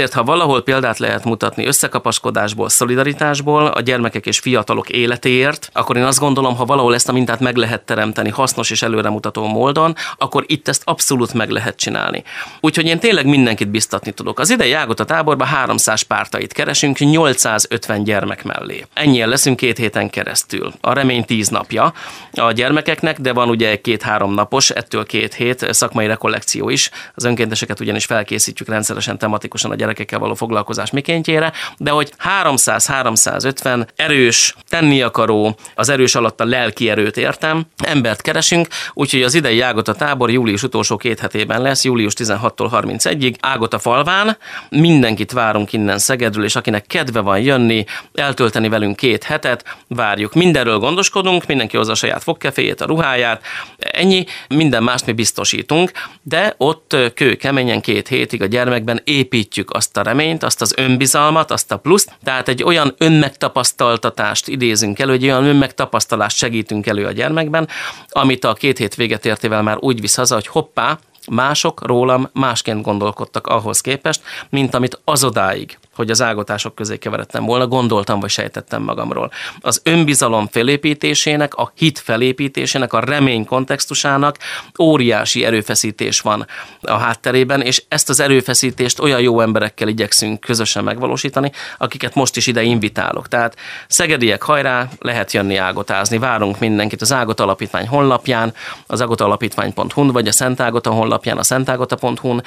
[0.00, 6.04] Azért, ha valahol példát lehet mutatni összekapaskodásból, szolidaritásból, a gyermekek és fiatalok életéért, akkor én
[6.04, 10.44] azt gondolom, ha valahol ezt a mintát meg lehet teremteni hasznos és előremutató módon, akkor
[10.46, 12.22] itt ezt abszolút meg lehet csinálni.
[12.60, 14.38] Úgyhogy én tényleg mindenkit biztatni tudok.
[14.38, 18.84] Az idei Ágota táborban 300 pártait keresünk 850 gyermek mellé.
[18.94, 20.72] Ennyien leszünk két héten keresztül.
[20.80, 21.92] A remény 10 napja
[22.32, 26.90] a gyermekeknek, de van ugye két-három napos, ettől két hét szakmai rekollekció is.
[27.14, 32.12] Az önkénteseket ugyanis felkészítjük rendszeresen tematikusan a gyerekekkel való foglalkozás mikéntjére, de hogy
[32.44, 39.34] 300-350 erős, tenni akaró, az erős alatt a lelki erőt értem, embert keresünk, úgyhogy az
[39.34, 44.36] idei Ágota tábor július utolsó két hetében lesz, július 16-tól 31-ig, Ágota falván.
[44.68, 50.34] Mindenkit várunk innen Szegedről, és akinek kedve van jönni, eltölteni velünk két hetet, várjuk.
[50.34, 53.42] Mindenről gondoskodunk, mindenki hozza a saját fogkeféjét, a ruháját,
[53.78, 55.90] ennyi, minden mást mi biztosítunk,
[56.22, 61.50] de ott kő keményen két hétig a gyermekben építjük azt a reményt, azt az önbizalmat,
[61.50, 67.12] azt a pluszt, tehát egy olyan önmegtapasztaltatást idézünk elő, egy olyan önmegtapasztalást segítünk elő a
[67.12, 67.68] gyermekben,
[68.08, 70.98] amit a két hét véget értével már úgy visz haza, hogy hoppá,
[71.30, 77.66] mások rólam másként gondolkodtak ahhoz képest, mint amit azodáig hogy az ágotások közé keveredtem volna,
[77.66, 79.30] gondoltam vagy sejtettem magamról.
[79.60, 84.38] Az önbizalom felépítésének, a hit felépítésének, a remény kontextusának
[84.78, 86.46] óriási erőfeszítés van
[86.80, 92.46] a hátterében, és ezt az erőfeszítést olyan jó emberekkel igyekszünk közösen megvalósítani, akiket most is
[92.46, 93.28] ide invitálok.
[93.28, 93.56] Tehát
[93.88, 98.54] szegediek hajrá, lehet jönni ágotázni, várunk mindenkit az Ágota Alapítvány honlapján,
[98.86, 102.42] az ágotalapítvány.hu-n, vagy a Szent Ágota honlapján, a szentágota.hu-n,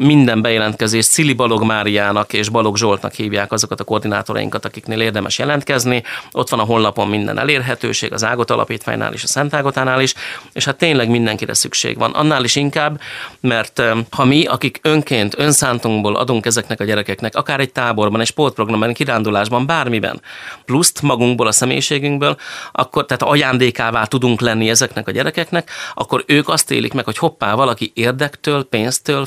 [0.00, 6.02] minden bejelentkezés Szili Balog Máriának és Balog Zsoltnak hívják azokat a koordinátorainkat, akiknél érdemes jelentkezni.
[6.32, 10.14] Ott van a honlapon minden elérhetőség, az Ágot Alapítványnál és a Szent Ágotánál is,
[10.52, 12.10] és hát tényleg mindenkire szükség van.
[12.10, 13.00] Annál is inkább,
[13.40, 18.92] mert ha mi, akik önként, önszántunkból adunk ezeknek a gyerekeknek, akár egy táborban, egy sportprogramban,
[18.92, 20.20] kirándulásban, bármiben,
[20.64, 22.36] pluszt magunkból, a személyiségünkből,
[22.72, 27.54] akkor tehát ajándékává tudunk lenni ezeknek a gyerekeknek, akkor ők azt élik meg, hogy hoppá,
[27.54, 29.24] valaki érdektől, pénztől,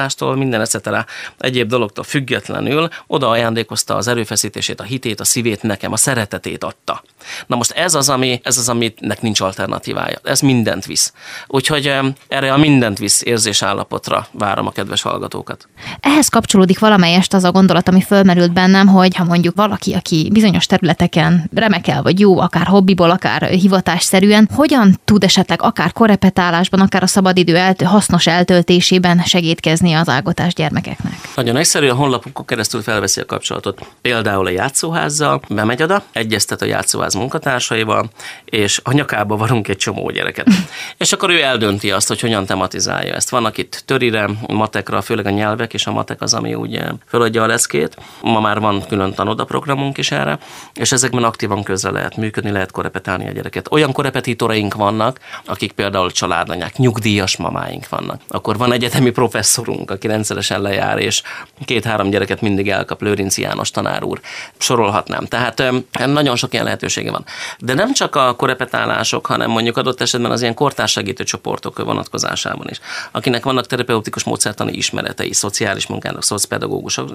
[0.00, 1.06] foglalkozástól, minden etc.
[1.38, 7.02] egyéb dologtól függetlenül oda ajándékozta az erőfeszítését, a hitét, a szívét nekem, a szeretetét adta.
[7.46, 10.18] Na most ez az, ami, ez az, aminek nincs alternatívája.
[10.22, 11.12] Ez mindent visz.
[11.46, 11.92] Úgyhogy
[12.28, 15.68] erre a mindent visz érzésállapotra várom a kedves hallgatókat.
[16.00, 20.66] Ehhez kapcsolódik valamelyest az a gondolat, ami fölmerült bennem, hogy ha mondjuk valaki, aki bizonyos
[20.66, 27.06] területeken remekel, vagy jó, akár hobbiból, akár hivatásszerűen, hogyan tud esetleg akár korepetálásban, akár a
[27.06, 31.12] szabadidő eltő, hasznos eltöltésében segítkezni az ágotás gyermekeknek?
[31.34, 33.86] Nagyon egyszerű, a honlapokon keresztül felveszi a kapcsolatot.
[34.00, 38.10] Például a játszóházzal, bemegy oda, egyeztet a játszóház munkatársaival,
[38.44, 40.46] és a nyakába varunk egy csomó gyereket.
[40.98, 43.30] és akkor ő eldönti azt, hogy hogyan tematizálja ezt.
[43.30, 47.46] Vannak itt törire, matekra, főleg a nyelvek, és a matek az, ami ugye föladja a
[47.46, 47.96] leszkét.
[48.22, 50.38] Ma már van külön tanodaprogramunk is erre,
[50.74, 53.66] és ezekben aktívan közre lehet működni, lehet korepetálni a gyereket.
[53.70, 58.20] Olyan korepetitóraink vannak, akik például családanyák, nyugdíjas mamáink vannak.
[58.28, 61.22] Akkor van egyetemi professzorunk, aki rendszeresen lejár, és
[61.64, 64.20] két-három gyereket mindig elkap Lőrinci János tanár úr.
[64.58, 65.24] Sorolhatnám.
[65.24, 65.62] Tehát
[66.06, 67.24] nagyon sok ilyen lehetősége van.
[67.58, 72.66] De nem csak a korepetálások, hanem mondjuk adott esetben az ilyen kortárs segítő csoportok vonatkozásában
[72.70, 72.80] is.
[73.10, 77.10] Akinek vannak terapeutikus módszertani ismeretei, szociális munkának, szocpedagógusok,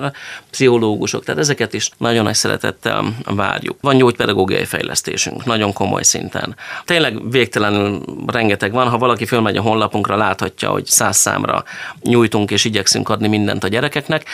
[0.50, 3.78] pszichológusok, tehát ezeket is nagyon nagy szeretettel várjuk.
[3.82, 6.56] Van gyógypedagógiai fejlesztésünk, nagyon komoly szinten.
[6.86, 11.64] Tényleg végtelenül rengeteg van, ha valaki fölmegy a honlapunkra, láthatja, hogy száz számra
[12.02, 14.26] nyújtunk és igyekszünk adni mindent a gyerekeknek,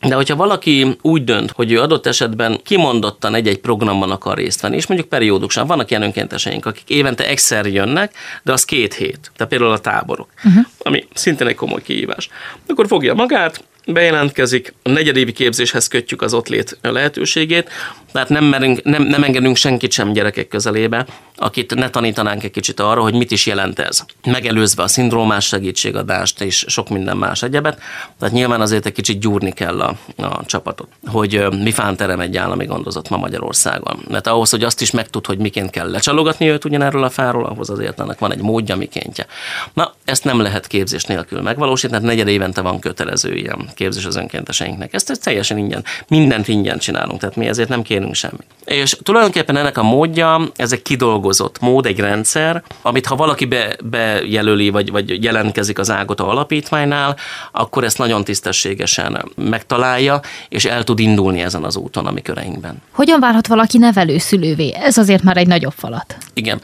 [0.00, 4.76] de hogyha valaki úgy dönt, hogy ő adott esetben kimondottan egy-egy programban akar részt venni,
[4.76, 9.52] és mondjuk periódusan vannak ilyen önkénteseink, akik évente egyszer jönnek, de az két hét, tehát
[9.52, 10.64] például a táborok, uh-huh.
[10.78, 12.28] ami szintén egy komoly kihívás.
[12.66, 17.70] Akkor fogja magát, bejelentkezik, a negyedévi képzéshez kötjük az ott lét lehetőségét,
[18.12, 21.06] tehát nem, merünk, nem, nem engedünk senkit sem gyerekek közelébe,
[21.36, 24.04] akit ne tanítanánk egy kicsit arra, hogy mit is jelent ez.
[24.26, 27.80] Megelőzve a szindrómás segítségadást és sok minden más egyebet,
[28.18, 32.36] tehát nyilván azért egy kicsit gyúrni kell a, a csapatot, hogy mi fán terem egy
[32.36, 33.98] állami gondozott ma Magyarországon.
[34.08, 37.70] Mert ahhoz, hogy azt is megtud, hogy miként kell lecsalogatni őt ugyanerről a fáról, ahhoz
[37.70, 39.26] azért ennek van egy módja, mikéntje.
[39.72, 44.16] Na, ezt nem lehet képzés nélkül megvalósítani, tehát negyed évente van kötelező ilyen képzés az
[44.16, 44.94] önkénteseinknek.
[44.94, 48.46] Ezt, ezt teljesen ingyen, mindent ingyen csinálunk, tehát mi ezért nem kérünk semmit.
[48.64, 53.76] És tulajdonképpen ennek a módja, ez egy kidolgozott mód, egy rendszer, amit ha valaki be,
[53.84, 57.16] bejelöli, vagy, vagy jelentkezik az Ágota alapítványnál,
[57.52, 62.82] akkor ezt nagyon tisztességesen megtalálja, és el tud indulni ezen az úton a mi köreinkben.
[62.90, 64.74] Hogyan válhat valaki nevelőszülővé?
[64.74, 66.16] Ez azért már egy nagyobb falat.
[66.34, 66.60] Igen.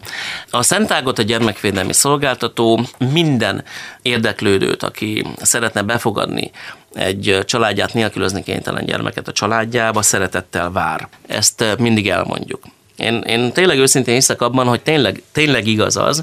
[0.50, 2.80] A Szent Ágota gyermekvédelmi szolgáltató
[3.12, 3.64] minden
[4.02, 6.50] érdeklődőt, aki szeretne befogadni
[6.96, 11.08] egy családját nélkülözni kénytelen gyermeket a családjába, szeretettel vár.
[11.26, 12.62] Ezt mindig elmondjuk.
[12.96, 16.22] Én, én tényleg őszintén hiszek abban, hogy tényleg, tényleg igaz az,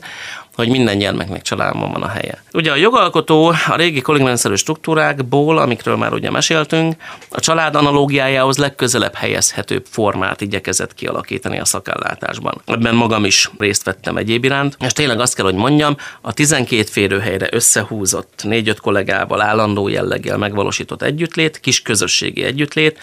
[0.56, 2.44] hogy minden gyermeknek családban van a helye.
[2.54, 6.96] Ugye a jogalkotó a régi kollégiumrendszerű struktúrákból, amikről már ugye meséltünk,
[7.30, 12.62] a család analógiájához legközelebb helyezhetőbb formát igyekezett kialakítani a szakellátásban.
[12.66, 16.84] Ebben magam is részt vettem egyéb iránt, és tényleg azt kell, hogy mondjam, a 12
[16.84, 23.00] férőhelyre összehúzott négy-öt kollégával állandó jelleggel megvalósított együttlét, kis közösségi együttlét,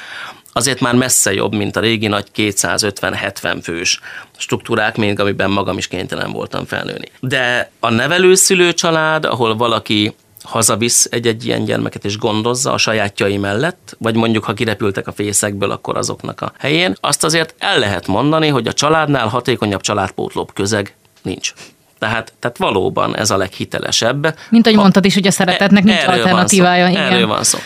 [0.52, 4.00] azért már messze jobb, mint a régi nagy 250-70 fős
[4.36, 7.08] struktúrák, még amiben magam is kénytelen voltam felnőni.
[7.20, 13.96] De a nevelőszülő család, ahol valaki hazavisz egy-egy ilyen gyermeket és gondozza a sajátjai mellett,
[13.98, 18.48] vagy mondjuk ha kirepültek a fészekből, akkor azoknak a helyén, azt azért el lehet mondani,
[18.48, 21.52] hogy a családnál hatékonyabb családpótlóbb közeg nincs.
[22.00, 24.36] Tehát, tehát valóban ez a leghitelesebb.
[24.50, 26.84] Mint ahogy mondtad is, hogy a szeretetnek nincs alternatívája.
[26.84, 27.12] Van szó, igen.
[27.12, 27.58] Erről van szó.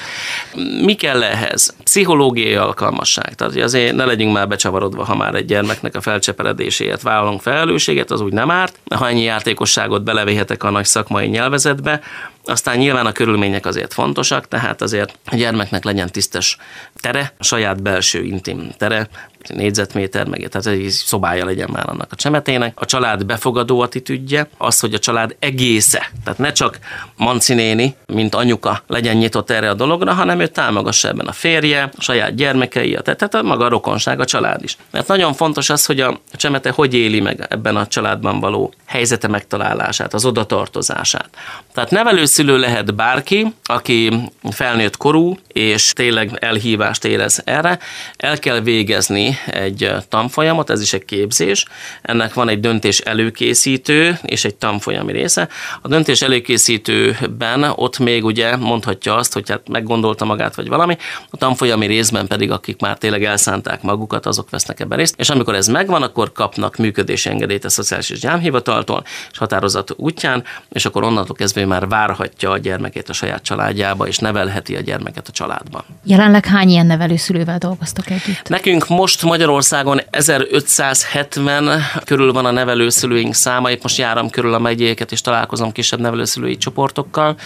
[0.85, 1.75] Mi kell ehhez?
[1.85, 3.35] Pszichológiai alkalmasság.
[3.35, 8.21] Tehát azért ne legyünk már becsavarodva, ha már egy gyermeknek a felcseperedéséért vállalunk felelősséget, az
[8.21, 8.79] úgy nem árt.
[8.95, 12.01] Ha ennyi játékosságot belevéhetek a nagy szakmai nyelvezetbe,
[12.45, 16.57] aztán nyilván a körülmények azért fontosak, tehát azért a gyermeknek legyen tisztes
[17.01, 19.09] tere, a saját belső intim tere,
[19.49, 22.81] négyzetméter, meg tehát egy szobája legyen már annak a csemetének.
[22.81, 26.79] A család befogadó attitűdje, az, hogy a család egésze, tehát ne csak
[27.17, 31.91] Manci néni, mint anyuka legyen nyitott erre a dologra, hanem ő támogassa ebben a férje,
[31.97, 34.77] a saját gyermekei, tehát a maga a rokonság, a család is.
[34.91, 39.29] Mert nagyon fontos az, hogy a csemete hogy éli meg ebben a családban való helyzete
[39.29, 41.29] megtalálását, az odatartozását.
[41.73, 41.91] Tehát
[42.37, 47.79] nevelőszülő lehet bárki, aki felnőtt korú, és tényleg elhívást érez erre.
[48.17, 51.65] El kell végezni egy tanfolyamot, ez is egy képzés.
[52.03, 55.49] Ennek van egy döntés előkészítő és egy tanfolyami része.
[55.83, 60.97] A döntés előkészítőben ott még ugye mondhatja azt, hogy hát meggondolta magát vagy valami,
[61.31, 65.15] a tanfolyami részben pedig akik már tényleg elszánták magukat, azok vesznek ebben részt.
[65.19, 70.45] És amikor ez megvan, akkor kapnak működési engedélyt a Szociális és Gyámhivataltól, és határozat útján,
[70.73, 71.89] és akkor onnantól kezdve már
[72.25, 75.85] várhatja a gyermekét a saját családjába, és nevelheti a gyermeket a családban.
[76.05, 78.49] Jelenleg hány ilyen nevelőszülővel dolgoztok együtt?
[78.49, 85.13] Nekünk most Magyarországon 1570 körül van a nevelőszülőink száma, épp most járom körül a megyéket,
[85.13, 87.37] és találkozom kisebb nevelőszülői csoportokkal,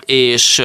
[0.00, 0.62] és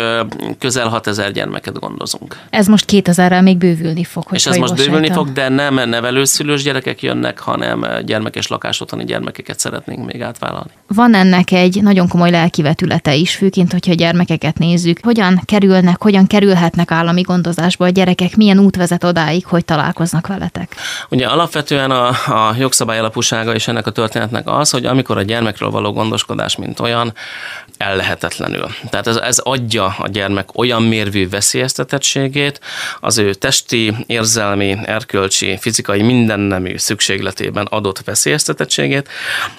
[0.60, 2.40] közel 6000 gyermeket gondozunk.
[2.50, 4.26] Ez most 2000-rel még bővülni fog.
[4.32, 10.06] És ez most bővülni fog, de nem nevelőszülős gyerekek jönnek, hanem gyermekes lakásotthoni gyermekeket szeretnénk
[10.06, 10.72] még átvállalni.
[10.88, 15.00] Van ennek egy nagyon komoly lelkivetülete is, főként, hogyha gyermekeket nézzük.
[15.02, 20.76] Hogyan kerülnek, hogyan kerülhetnek állami gondozásba a gyerekek, milyen út vezet odáig, hogy találkoznak veletek?
[21.10, 25.70] Ugye alapvetően a, a jogszabály alapúsága és ennek a történetnek az, hogy amikor a gyermekről
[25.70, 27.14] való gondoskodás, mint olyan,
[27.78, 28.68] ellehetetlenül.
[28.90, 32.60] Tehát ez, ez adja a gyermek olyan mérvű veszélyeztetettségét,
[33.00, 39.10] az ő testi, érzelmi, erkölcsi, fizikai mindennemű szükségletében adott veszélyeztetettségét,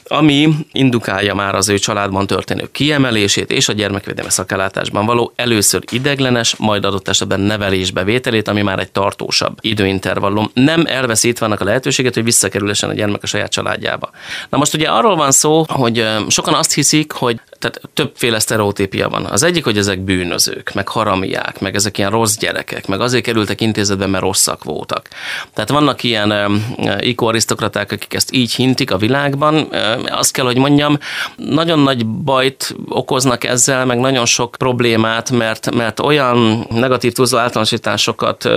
[0.04, 6.56] ami indukálja már az ő családban történő kiemelését és a gyermekvédelmi szakellátásban való először ideglenes,
[6.56, 10.50] majd adott esetben nevelésbe vételét, ami már egy tartósabb időintervallum.
[10.54, 14.10] Nem elveszítve annak a lehetőséget, hogy visszakerülhessen a gyermek a saját családjába.
[14.48, 19.24] Na most ugye arról van szó, hogy sokan azt hiszik, hogy tehát többféle sztereotípia van.
[19.24, 23.61] Az egyik, hogy ezek bűnözők, meg haramiák, meg ezek ilyen rossz gyerekek, meg azért kerültek
[23.61, 25.09] intézetbe, mert rosszak voltak.
[25.54, 26.62] Tehát vannak ilyen
[27.00, 29.68] ikorisztokraták, akik ezt így hintik a világban.
[30.11, 30.98] Azt kell, hogy mondjam,
[31.36, 38.48] nagyon nagy bajt okoznak ezzel, meg nagyon sok problémát, mert, mert olyan negatív túlzó általánosításokat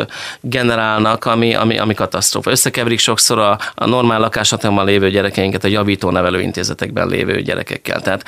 [0.42, 2.52] generálnak, ami, ami, ami katasztrófa.
[2.52, 8.02] Összekeverik sokszor a, a normál lakáshatalommal lévő gyerekeinket a javító nevelőintézetekben lévő gyerekekkel.
[8.02, 8.24] Tehát,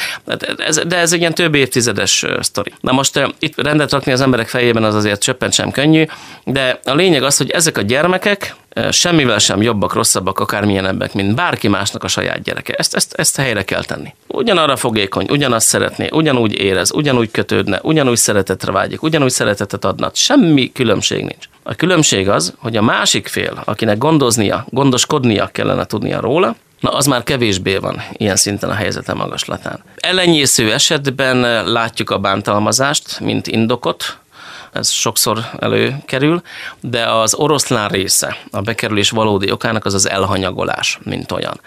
[0.57, 2.74] ez, de ez egy ilyen több évtizedes sztori.
[2.80, 6.05] Na most itt rendet rakni az emberek fejében az azért csöppent sem könnyű,
[6.43, 8.55] de a lényeg az, hogy ezek a gyermekek
[8.91, 12.74] semmivel sem jobbak, rosszabbak, akármilyenebbek, mint bárki másnak a saját gyereke.
[12.74, 14.14] Ezt, ezt, ezt helyre kell tenni.
[14.28, 20.12] Ugyanarra fogékony, ugyanazt szeretné, ugyanúgy érez, ugyanúgy kötődne, ugyanúgy szeretetre vágyik, ugyanúgy szeretetet adna.
[20.14, 21.45] Semmi különbség nincs.
[21.64, 27.05] A különbség az, hogy a másik fél, akinek gondoznia, gondoskodnia kellene tudnia róla, Na, az
[27.05, 29.84] már kevésbé van ilyen szinten a helyzete magaslatán.
[29.95, 34.17] Ellenyésző esetben látjuk a bántalmazást, mint indokot,
[34.74, 36.41] ez sokszor előkerül,
[36.80, 41.59] de az oroszlán része a bekerülés valódi okának az az elhanyagolás, mint olyan.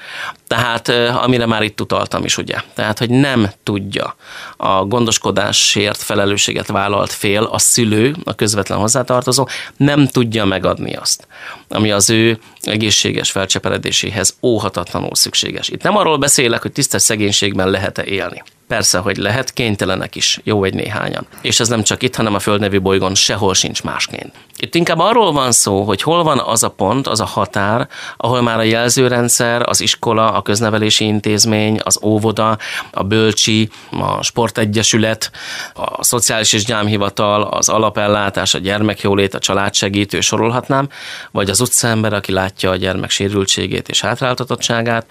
[0.46, 0.88] Tehát,
[1.22, 2.56] amire már itt utaltam is, ugye.
[2.74, 4.16] Tehát, hogy nem tudja
[4.56, 11.26] a gondoskodásért felelősséget vállalt fél, a szülő, a közvetlen hozzátartozó, nem tudja megadni azt,
[11.68, 15.68] ami az ő egészséges felcseperedéséhez óhatatlanul szükséges.
[15.68, 18.42] Itt nem arról beszélek, hogy tisztes szegénységben lehet-e élni.
[18.68, 21.26] Persze, hogy lehet, kénytelenek is, jó egy néhányan.
[21.40, 24.32] És ez nem csak itt, hanem a Földnevi bolygón sehol sincs másként.
[24.56, 28.42] Itt inkább arról van szó, hogy hol van az a pont, az a határ, ahol
[28.42, 32.58] már a jelzőrendszer, az iskola, a köznevelési intézmény, az óvoda,
[32.90, 35.30] a bölcsi, a sportegyesület,
[35.74, 40.88] a szociális és gyámhivatal, az alapellátás, a gyermekjólét, a családsegítő, sorolhatnám,
[41.30, 45.06] vagy az utcaember, aki látja a gyermek sérültségét és hátráltatottságát,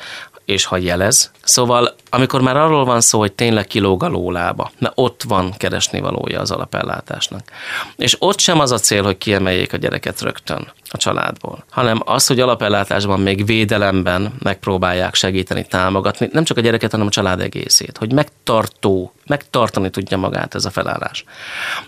[0.45, 1.31] és ha jelez.
[1.43, 5.99] Szóval, amikor már arról van szó, hogy tényleg kilóg a lólába, na ott van keresni
[5.99, 7.41] valója az alapellátásnak.
[7.97, 12.27] És ott sem az a cél, hogy kiemeljék a gyereket rögtön a családból, hanem az,
[12.27, 17.97] hogy alapellátásban még védelemben megpróbálják segíteni, támogatni, nem csak a gyereket, hanem a család egészét,
[17.97, 21.23] hogy megtartó, megtartani tudja magát ez a felállás.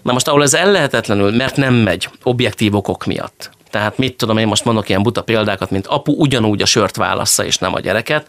[0.02, 4.48] Na most, ahol ez ellehetetlenül, mert nem megy, objektív okok miatt, tehát mit tudom, én
[4.48, 8.28] most mondok ilyen buta példákat, mint apu ugyanúgy a sört válassza, és nem a gyereket.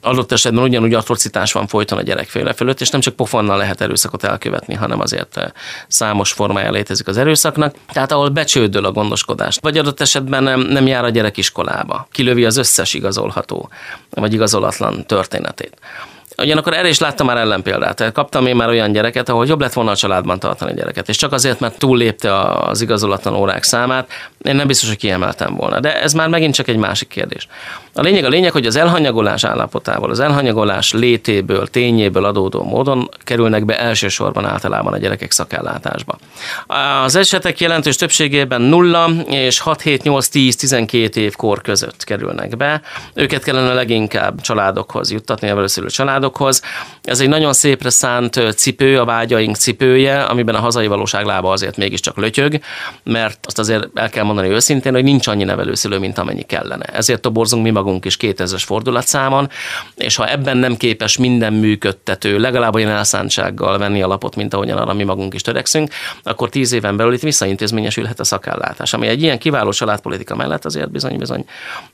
[0.00, 4.24] Adott esetben ugyanúgy atrocitás van folyton a gyerekféle fölött, és nem csak pofonnal lehet erőszakot
[4.24, 5.46] elkövetni, hanem azért eh,
[5.88, 7.74] számos formája létezik az erőszaknak.
[7.92, 12.44] Tehát ahol becsődöl a gondoskodást, vagy adott esetben nem, nem jár a gyerek iskolába, kilövi
[12.44, 13.68] az összes igazolható,
[14.10, 15.78] vagy igazolatlan történetét.
[16.38, 18.12] Ugyanakkor erre is láttam már ellenpéldát.
[18.12, 21.16] Kaptam én már olyan gyereket, ahol jobb lett volna a családban tartani a gyereket, és
[21.16, 24.08] csak azért, mert túllépte az igazolatlan órák számát,
[24.42, 25.80] én nem biztos, hogy kiemeltem volna.
[25.80, 27.48] De ez már megint csak egy másik kérdés.
[27.94, 33.64] A lényeg a lényeg, hogy az elhanyagolás állapotával, az elhanyagolás létéből, tényéből adódó módon kerülnek
[33.64, 36.18] be elsősorban általában a gyerekek szakellátásba.
[37.04, 42.56] Az esetek jelentős többségében 0 és 6, 7, 8, 10, 12 év kor között kerülnek
[42.56, 42.82] be.
[43.14, 46.62] Őket kellene leginkább családokhoz juttatni, a család családokhoz.
[47.02, 51.76] Ez egy nagyon szépre szánt cipő, a vágyaink cipője, amiben a hazai valóság lába azért
[51.76, 52.60] mégiscsak lötyög,
[53.02, 56.84] mert azt azért el kell mondani őszintén, hogy nincs annyi nevelőszülő, mint amennyi kellene.
[56.84, 59.48] Ezért toborzunk mi magunk is 2000-es fordulatszámon,
[59.96, 64.78] és ha ebben nem képes minden működtető legalább olyan elszántsággal venni a lapot, mint ahogyan
[64.78, 65.90] arra mi magunk is törekszünk,
[66.22, 70.90] akkor tíz éven belül itt visszaintézményesülhet a szakállátás, ami egy ilyen kiváló családpolitika mellett azért
[70.90, 71.44] bizony-bizony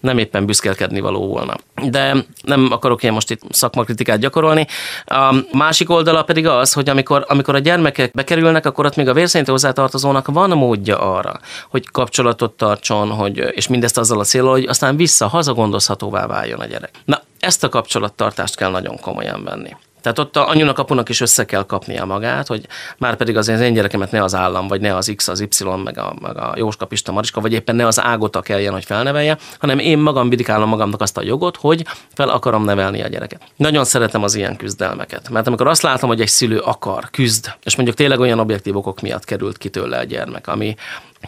[0.01, 1.57] nem éppen büszkélkedni való volna.
[1.91, 4.67] De nem akarok én most itt szakmakritikát gyakorolni.
[5.05, 9.13] A másik oldala pedig az, hogy amikor, amikor a gyermekek bekerülnek, akkor ott még a
[9.13, 11.41] vérszerinti hozzátartozónak van módja arra,
[11.71, 16.67] hogy kapcsolatot tartson, hogy, és mindezt azzal a célral, hogy aztán vissza hazagondozhatóvá váljon a
[16.67, 16.91] gyerek.
[17.05, 19.77] Na, ezt a kapcsolattartást kell nagyon komolyan venni.
[20.01, 22.67] Tehát ott a anyunak, apunak is össze kell kapnia magát, hogy
[22.99, 25.99] már pedig az én gyerekemet ne az állam, vagy ne az X, az Y, meg
[25.99, 29.79] a, meg a Jóska, Pista, Mariska, vagy éppen ne az ágota kelljen, hogy felnevelje, hanem
[29.79, 33.43] én magam bidikálom magamnak azt a jogot, hogy fel akarom nevelni a gyereket.
[33.57, 37.77] Nagyon szeretem az ilyen küzdelmeket, mert amikor azt látom, hogy egy szülő akar, küzd, és
[37.77, 40.75] mondjuk tényleg olyan objektív okok miatt került ki tőle a gyermek, ami,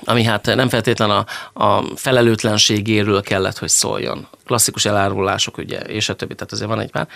[0.05, 1.25] ami hát nem feltétlen a,
[1.65, 4.27] a felelőtlenségéről kellett, hogy szóljon.
[4.47, 7.09] Klasszikus elárulások, ugye, és a többi, tehát azért van egy pár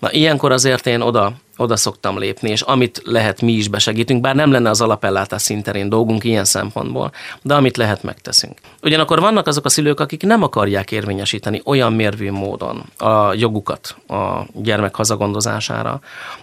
[0.00, 4.34] Na ilyenkor azért én oda oda szoktam lépni, és amit lehet, mi is besegítünk, bár
[4.34, 8.58] nem lenne az alapellátás szinterén dolgunk ilyen szempontból, de amit lehet, megteszünk.
[8.82, 14.46] Ugyanakkor vannak azok a szülők, akik nem akarják érvényesíteni olyan mérvű módon a jogukat a
[14.54, 16.00] gyermek hazagondozására,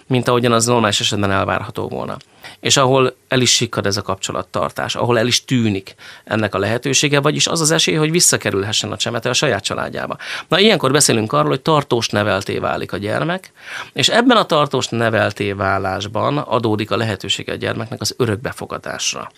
[0.08, 2.18] mint ahogyan az normális esetben elvárható volna.
[2.60, 7.20] És ahol el is sikkad ez a kapcsolattartás, ahol el is tűnik ennek a lehetősége,
[7.20, 10.18] vagyis az az esély, hogy visszakerülhessen a csemete a saját családjába.
[10.48, 13.52] Na ilyenkor beszélünk arról, hogy tartós nevelté válik a gyermek,
[13.94, 19.32] és ebben a tartós nevelté válásban adódik a lehetősége a gyermeknek az örökbefogadásra.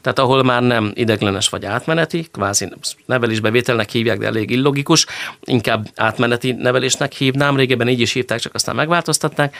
[0.00, 2.72] Tehát ahol már nem ideglenes vagy átmeneti, kvázi
[3.06, 5.06] nevelésbevételnek hívják, de elég illogikus,
[5.40, 9.56] inkább átmeneti nevelésnek hívnám, régebben így is hívták, csak aztán megváltoztatták,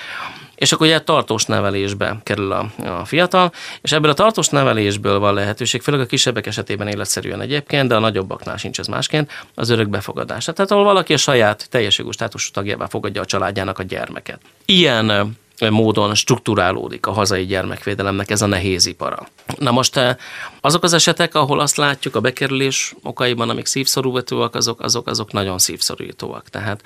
[0.60, 5.34] és akkor ugye tartós nevelésbe kerül a, a fiatal, és ebből a tartós nevelésből van
[5.34, 10.44] lehetőség, főleg a kisebbek esetében életszerűen egyébként, de a nagyobbaknál sincs ez másként, az örökbefogadás.
[10.44, 14.40] Tehát ahol valaki a saját teljes jogú státusú tagjává fogadja a családjának a gyermeket.
[14.64, 15.36] Ilyen
[15.68, 19.26] módon strukturálódik a hazai gyermekvédelemnek ez a nehéz ipara.
[19.58, 20.16] Na most eh,
[20.60, 25.58] azok az esetek, ahol azt látjuk a bekerülés okaiban, amik szívszorúvetőak, azok, azok, azok nagyon
[25.58, 26.48] szívszorítóak.
[26.48, 26.82] Tehát,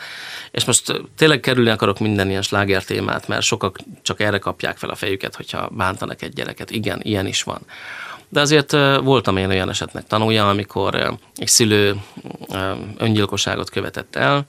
[0.50, 4.76] és most eh, tényleg kerülni akarok minden ilyen sláger témát, mert sokak csak erre kapják
[4.76, 6.70] fel a fejüket, hogyha bántanak egy gyereket.
[6.70, 7.60] Igen, ilyen is van.
[8.28, 11.96] De azért eh, voltam én olyan esetnek tanulja, amikor egy szülő
[12.98, 14.46] öngyilkosságot követett el,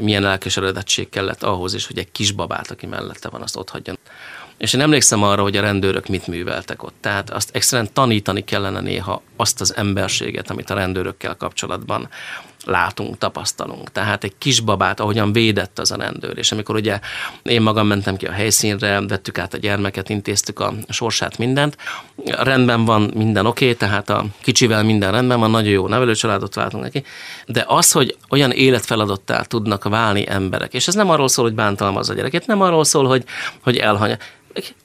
[0.00, 3.98] milyen lelkeseredettség kellett ahhoz is, hogy egy kisbabát, aki mellette van, azt ott hagyjon.
[4.56, 6.94] És én emlékszem arra, hogy a rendőrök mit műveltek ott.
[7.00, 12.08] Tehát azt egyszerűen tanítani kellene néha azt az emberséget, amit a rendőrökkel kapcsolatban
[12.64, 13.92] látunk, tapasztalunk.
[13.92, 17.00] Tehát egy kisbabát, ahogyan védett az a rendőr, és amikor ugye
[17.42, 21.76] én magam mentem ki a helyszínre, vettük át a gyermeket, intéztük a sorsát, mindent,
[22.24, 26.82] rendben van, minden oké, okay, tehát a kicsivel minden rendben van, nagyon jó nevelőcsaládot váltunk
[26.82, 27.04] neki,
[27.46, 32.10] de az, hogy olyan életfeladattá tudnak válni emberek, és ez nem arról szól, hogy bántalmaz
[32.10, 33.24] a gyereket, nem arról szól, hogy,
[33.62, 34.16] hogy elhanya.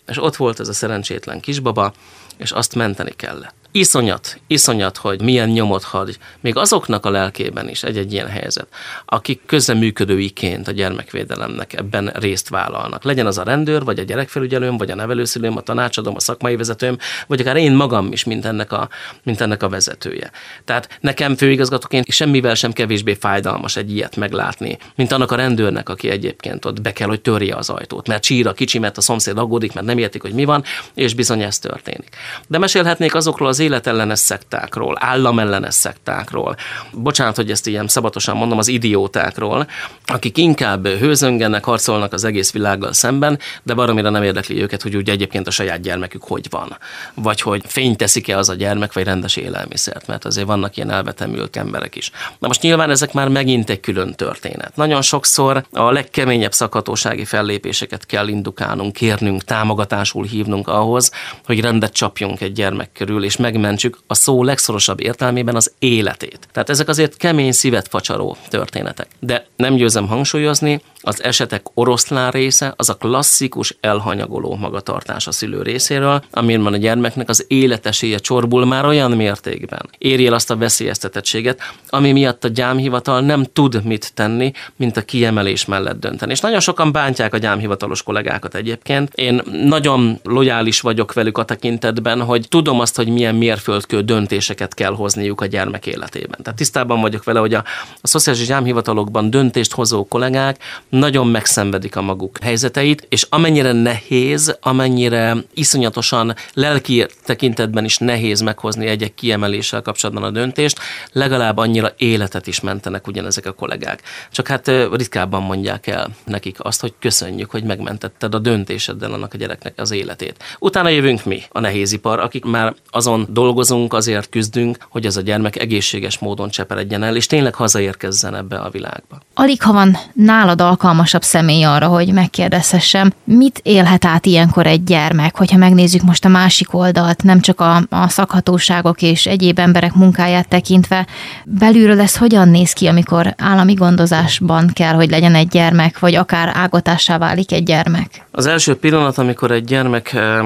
[0.08, 1.94] És ott volt ez a szerencsétlen kisbaba,
[2.38, 7.84] és azt menteni kellett iszonyat, iszonyat, hogy milyen nyomot hagy, még azoknak a lelkében is
[7.84, 8.68] egy-egy ilyen helyzet,
[9.06, 13.04] akik közeműködőiként a gyermekvédelemnek ebben részt vállalnak.
[13.04, 16.98] Legyen az a rendőr, vagy a gyerekfelügyelőm, vagy a nevelőszülőm, a tanácsadóm, a szakmai vezetőm,
[17.28, 18.90] vagy akár én magam is, mint ennek a,
[19.24, 20.32] mint ennek a vezetője.
[20.66, 26.10] Tehát nekem főigazgatóként semmivel sem kevésbé fájdalmas egy ilyet meglátni, mint annak a rendőrnek, aki
[26.10, 29.38] egyébként ott be kell, hogy törje az ajtót, mert sír a kicsi, mert a szomszéd
[29.38, 30.64] aggódik, mert nem értik, hogy mi van,
[30.94, 32.10] és bizony ez történik.
[32.48, 36.56] De mesélhetnék azokról az az életellenes szektákról, államellenes szektákról,
[36.92, 39.68] bocsánat, hogy ezt ilyen szabatosan mondom, az idiótákról,
[40.06, 45.10] akik inkább hőzöngenek, harcolnak az egész világgal szemben, de baromira nem érdekli őket, hogy úgy
[45.10, 46.78] egyébként a saját gyermekük hogy van.
[47.14, 51.56] Vagy hogy fény teszik-e az a gyermek, vagy rendes élelmiszert, mert azért vannak ilyen elvetemült
[51.56, 52.12] emberek is.
[52.40, 54.76] Na most nyilván ezek már megint egy külön történet.
[54.76, 61.12] Nagyon sokszor a legkeményebb szakhatósági fellépéseket kell indukálnunk, kérnünk, támogatásul hívnunk ahhoz,
[61.46, 66.48] hogy rendet csapjunk egy gyermek körül, és meg megmentsük a szó legszorosabb értelmében az életét.
[66.52, 69.08] Tehát ezek azért kemény szívet facsaró történetek.
[69.20, 75.62] De nem győzem hangsúlyozni, az esetek oroszlán része az a klasszikus elhanyagoló magatartás a szülő
[75.62, 79.90] részéről, amiben a gyermeknek az életesélye csorbul már olyan mértékben.
[79.98, 85.02] Éri el azt a veszélyeztetettséget, ami miatt a gyámhivatal nem tud mit tenni, mint a
[85.02, 86.32] kiemelés mellett dönteni.
[86.32, 89.14] És nagyon sokan bántják a gyámhivatalos kollégákat egyébként.
[89.14, 94.94] Én nagyon lojális vagyok velük a tekintetben, hogy tudom azt, hogy milyen mérföldkő döntéseket kell
[94.94, 96.40] hozniuk a gyermek életében.
[96.44, 97.64] Tehát tisztában vagyok vele, hogy a,
[98.02, 100.58] a szociális gyámhivatalokban döntést hozó kollégák
[100.90, 108.86] nagyon megszenvedik a maguk helyzeteit, és amennyire nehéz, amennyire iszonyatosan lelki tekintetben is nehéz meghozni
[108.86, 110.80] egy-egy kiemeléssel kapcsolatban a döntést,
[111.12, 114.02] legalább annyira életet is mentenek ugyanezek a kollégák.
[114.32, 119.38] Csak hát ritkábban mondják el nekik azt, hogy köszönjük, hogy megmentetted a döntéseddel annak a
[119.38, 120.44] gyereknek az életét.
[120.60, 125.56] Utána jövünk mi, a nehézipar, akik már azon dolgozunk, azért küzdünk, hogy ez a gyermek
[125.56, 129.22] egészséges módon cseperedjen el, és tényleg hazaérkezzen ebbe a világba.
[129.34, 135.38] Alig ha van nálad alkalmasabb személy arra, hogy megkérdezhessem, mit élhet át ilyenkor egy gyermek,
[135.38, 140.48] hogyha megnézzük most a másik oldalt, nem csak a, a szakhatóságok és egyéb emberek munkáját
[140.48, 141.08] tekintve,
[141.46, 146.52] belülről ez hogyan néz ki, amikor állami gondozásban kell, hogy legyen egy gyermek, vagy akár
[146.56, 148.26] ágotássá válik egy gyermek?
[148.32, 150.40] Az első pillanat, amikor egy gyermek eh,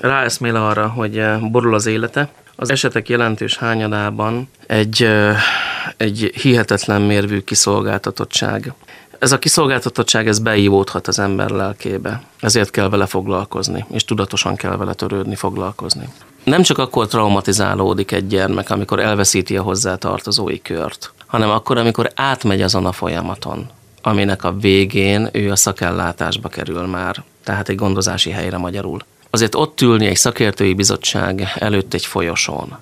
[0.00, 5.36] ráeszmél arra, hogy eh, borul az élete, az esetek jelentős hányadában egy, eh,
[5.96, 8.72] egy hihetetlen mérvű kiszolgáltatottság.
[9.20, 12.22] Ez a kiszolgáltatottság, ez beívódhat az ember lelkébe.
[12.40, 16.08] Ezért kell vele foglalkozni, és tudatosan kell vele törődni, foglalkozni.
[16.44, 22.10] Nem csak akkor traumatizálódik egy gyermek, amikor elveszíti a hozzá tartozói kört, hanem akkor, amikor
[22.14, 23.68] átmegy azon a folyamaton,
[24.02, 29.00] aminek a végén ő a szakellátásba kerül már, tehát egy gondozási helyre magyarul.
[29.30, 32.78] Azért ott ülni egy szakértői bizottság előtt egy folyosón,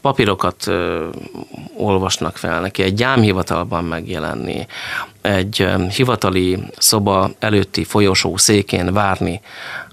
[0.00, 1.08] papírokat ö,
[1.76, 4.66] olvasnak fel neki, egy gyámhivatalban megjelenni,
[5.20, 9.40] egy ö, hivatali szoba előtti folyosó székén várni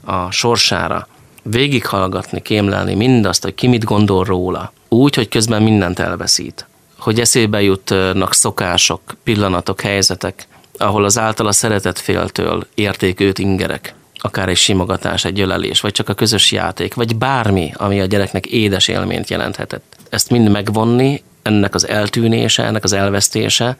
[0.03, 1.07] a sorsára,
[1.43, 6.67] végighallgatni, kémlelni mindazt, hogy ki mit gondol róla, úgy, hogy közben mindent elveszít.
[6.97, 10.47] Hogy eszébe jutnak szokások, pillanatok, helyzetek,
[10.77, 13.95] ahol az általa szeretett féltől érték őt ingerek,
[14.25, 18.45] akár egy simogatás, egy ölelés, vagy csak a közös játék, vagy bármi, ami a gyereknek
[18.45, 19.97] édes élményt jelenthetett.
[20.09, 23.77] Ezt mind megvonni, ennek az eltűnése, ennek az elvesztése,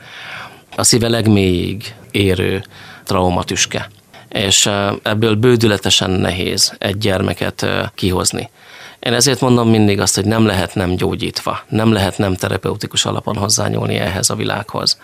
[0.76, 2.64] a szíve legmélyig érő
[3.04, 3.90] traumatüske.
[4.30, 4.70] És
[5.04, 7.66] ebből bődületesen nehéz egy gyermeket
[7.96, 8.50] kihozni.
[9.00, 13.36] Én ezért mondom mindig azt, hogy nem lehet nem gyógyítva, nem lehet nem terapeutikus alapon
[13.36, 15.00] hozzányúlni ehhez a világhoz.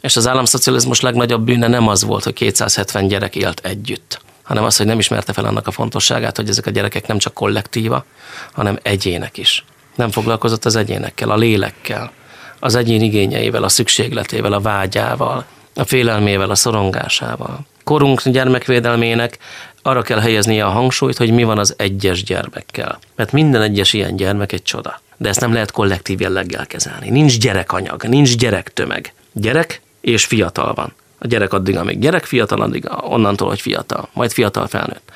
[0.00, 4.20] És az államszocializmus legnagyobb bűne nem az volt, hogy 270 gyerek élt együtt,
[4.50, 7.34] hanem az, hogy nem ismerte fel annak a fontosságát, hogy ezek a gyerekek nem csak
[7.34, 8.04] kollektíva,
[8.52, 9.64] hanem egyének is.
[9.94, 12.12] Nem foglalkozott az egyénekkel, a lélekkel,
[12.58, 15.44] az egyén igényeivel, a szükségletével, a vágyával,
[15.74, 17.58] a félelmével, a szorongásával.
[17.84, 19.38] Korunk gyermekvédelmének
[19.82, 22.98] arra kell helyeznie a hangsúlyt, hogy mi van az egyes gyermekkel.
[23.16, 25.00] Mert minden egyes ilyen gyermek egy csoda.
[25.16, 27.10] De ezt nem lehet kollektív jelleggel kezelni.
[27.10, 29.12] Nincs gyerekanyag, nincs gyerektömeg.
[29.32, 30.94] Gyerek és fiatal van.
[31.22, 35.10] A gyerek addig, amíg gyerek, fiatal addig onnantól, hogy fiatal, majd fiatal felnőtt.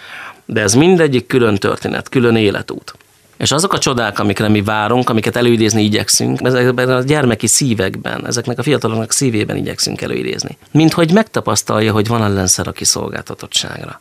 [0.45, 2.95] De ez mindegyik külön történet, külön életút.
[3.37, 8.59] És azok a csodák, amikre mi várunk, amiket előidézni igyekszünk, ezekben a gyermeki szívekben, ezeknek
[8.59, 10.57] a fiataloknak szívében igyekszünk előidézni.
[10.71, 14.01] Mint hogy megtapasztalja, hogy van ellenszer a kiszolgáltatottságra.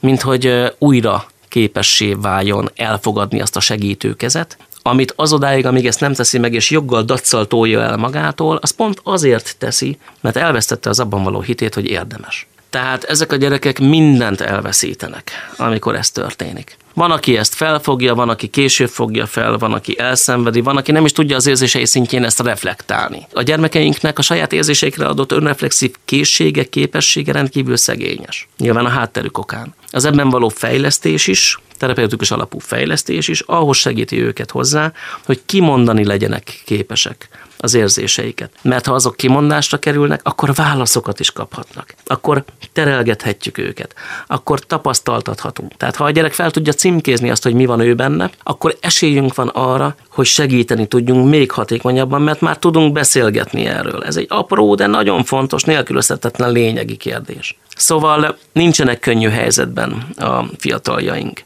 [0.00, 6.14] Mint hogy újra képessé váljon elfogadni azt a segítőkezet, amit az odáig, amíg ezt nem
[6.14, 11.00] teszi meg, és joggal daccal tolja el magától, az pont azért teszi, mert elvesztette az
[11.00, 12.46] abban való hitét, hogy érdemes.
[12.72, 16.76] Tehát ezek a gyerekek mindent elveszítenek, amikor ez történik.
[16.94, 21.04] Van, aki ezt felfogja, van, aki később fogja fel, van, aki elszenvedi, van, aki nem
[21.04, 23.26] is tudja az érzései szintjén ezt reflektálni.
[23.32, 28.48] A gyermekeinknek a saját érzéseikre adott önreflexív készsége, képessége rendkívül szegényes.
[28.58, 29.74] Nyilván a hátterük okán.
[29.90, 34.92] Az ebben való fejlesztés is, terapeutikus alapú fejlesztés is ahhoz segíti őket hozzá,
[35.24, 37.28] hogy kimondani legyenek képesek
[37.62, 38.50] az érzéseiket.
[38.62, 41.94] Mert ha azok kimondásra kerülnek, akkor válaszokat is kaphatnak.
[42.06, 43.94] Akkor terelgethetjük őket.
[44.26, 45.76] Akkor tapasztaltathatunk.
[45.76, 49.34] Tehát ha a gyerek fel tudja címkézni azt, hogy mi van ő benne, akkor esélyünk
[49.34, 54.04] van arra, hogy segíteni tudjunk még hatékonyabban, mert már tudunk beszélgetni erről.
[54.04, 57.56] Ez egy apró, de nagyon fontos, nélkülözhetetlen lényegi kérdés.
[57.76, 61.42] Szóval nincsenek könnyű helyzetben a fiataljaink.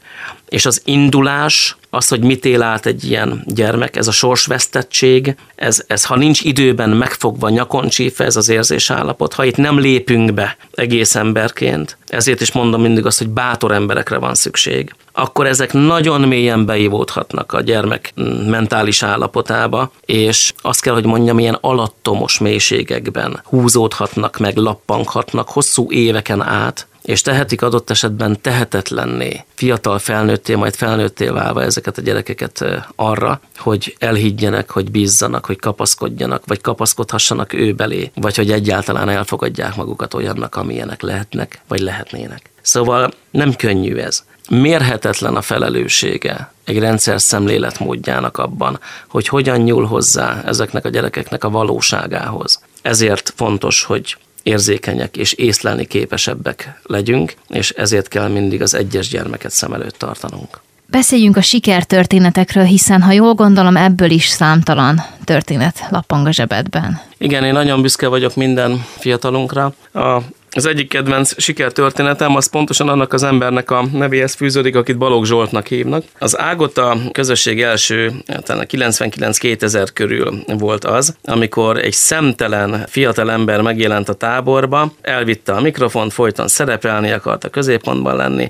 [0.49, 5.83] És az indulás, az, hogy mit él át egy ilyen gyermek, ez a sorsvesztettség, ez,
[5.87, 10.57] ez ha nincs időben megfogva nyakon csípve ez az érzésállapot, ha itt nem lépünk be
[10.73, 16.21] egész emberként, ezért is mondom mindig azt, hogy bátor emberekre van szükség, akkor ezek nagyon
[16.21, 18.13] mélyen beivódhatnak a gyermek
[18.47, 26.41] mentális állapotába, és azt kell, hogy mondjam, ilyen alattomos mélységekben húzódhatnak meg, lappanghatnak hosszú éveken
[26.41, 33.41] át, és tehetik adott esetben tehetetlenné, fiatal felnőtté, majd felnőtté válva ezeket a gyerekeket arra,
[33.57, 40.13] hogy elhiggyenek, hogy bízzanak, hogy kapaszkodjanak, vagy kapaszkodhassanak ő belé, vagy hogy egyáltalán elfogadják magukat
[40.13, 42.49] olyannak, amilyenek lehetnek, vagy lehetnének.
[42.61, 44.23] Szóval nem könnyű ez.
[44.49, 51.49] Mérhetetlen a felelőssége egy rendszer szemléletmódjának abban, hogy hogyan nyúl hozzá ezeknek a gyerekeknek a
[51.49, 52.61] valóságához.
[52.81, 54.17] Ezért fontos, hogy
[54.47, 60.61] érzékenyek és észlelni képesebbek legyünk, és ezért kell mindig az egyes gyermeket szem előtt tartanunk.
[60.89, 67.01] Beszéljünk a sikertörténetekről, hiszen ha jól gondolom, ebből is számtalan történet lappang a zsebedben.
[67.17, 69.73] Igen, én nagyon büszke vagyok minden fiatalunkra.
[69.93, 70.17] A
[70.57, 75.67] az egyik kedvenc sikertörténetem az pontosan annak az embernek a nevéhez fűződik, akit Balogh Zsoltnak
[75.67, 76.03] hívnak.
[76.19, 83.61] Az Ágot a közösség első, talán 99-2000 körül volt az, amikor egy szemtelen fiatal ember
[83.61, 88.49] megjelent a táborba, elvitte a mikrofont, folyton szerepelni akart a középpontban lenni,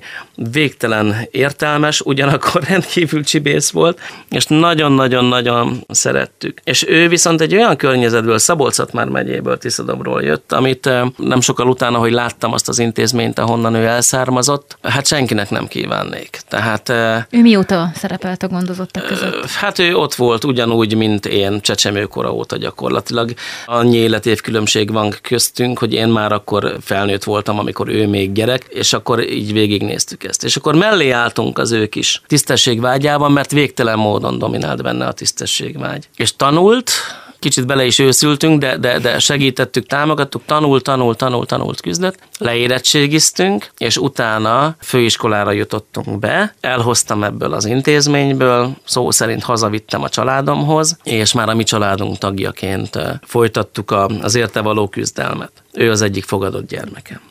[0.51, 3.99] végtelen értelmes, ugyanakkor rendkívül csibész volt,
[4.29, 6.59] és nagyon-nagyon-nagyon szerettük.
[6.63, 11.67] És ő viszont egy olyan környezetből, szabolcs már megyéből, Tiszadobról jött, amit eh, nem sokkal
[11.67, 16.39] utána utána, hogy láttam azt az intézményt, ahonnan ő elszármazott, hát senkinek nem kívánnék.
[16.47, 16.89] Tehát,
[17.29, 19.45] ő mióta szerepelt a gondozottak között?
[19.49, 23.33] Hát ő ott volt ugyanúgy, mint én csecsemőkora óta gyakorlatilag.
[23.65, 28.93] Annyi életévkülönbség van köztünk, hogy én már akkor felnőtt voltam, amikor ő még gyerek, és
[28.93, 30.43] akkor így végignéztük ezt.
[30.43, 36.09] És akkor mellé álltunk az ők is tisztességvágyában, mert végtelen módon dominált benne a tisztességvágy.
[36.15, 36.91] És tanult,
[37.39, 43.71] kicsit bele is őszültünk, de, de, de segítettük, támogattuk, tanul, tanul, tanul, tanult, küzdött, leérettségiztünk,
[43.77, 51.33] és utána főiskolára jutottunk be, elhoztam ebből az intézményből, szó szerint hazavittem a családomhoz, és
[51.33, 55.51] már a mi családunk tagjaként folytattuk az érte való küzdelmet.
[55.73, 57.21] Ő az egyik fogadott gyermekem.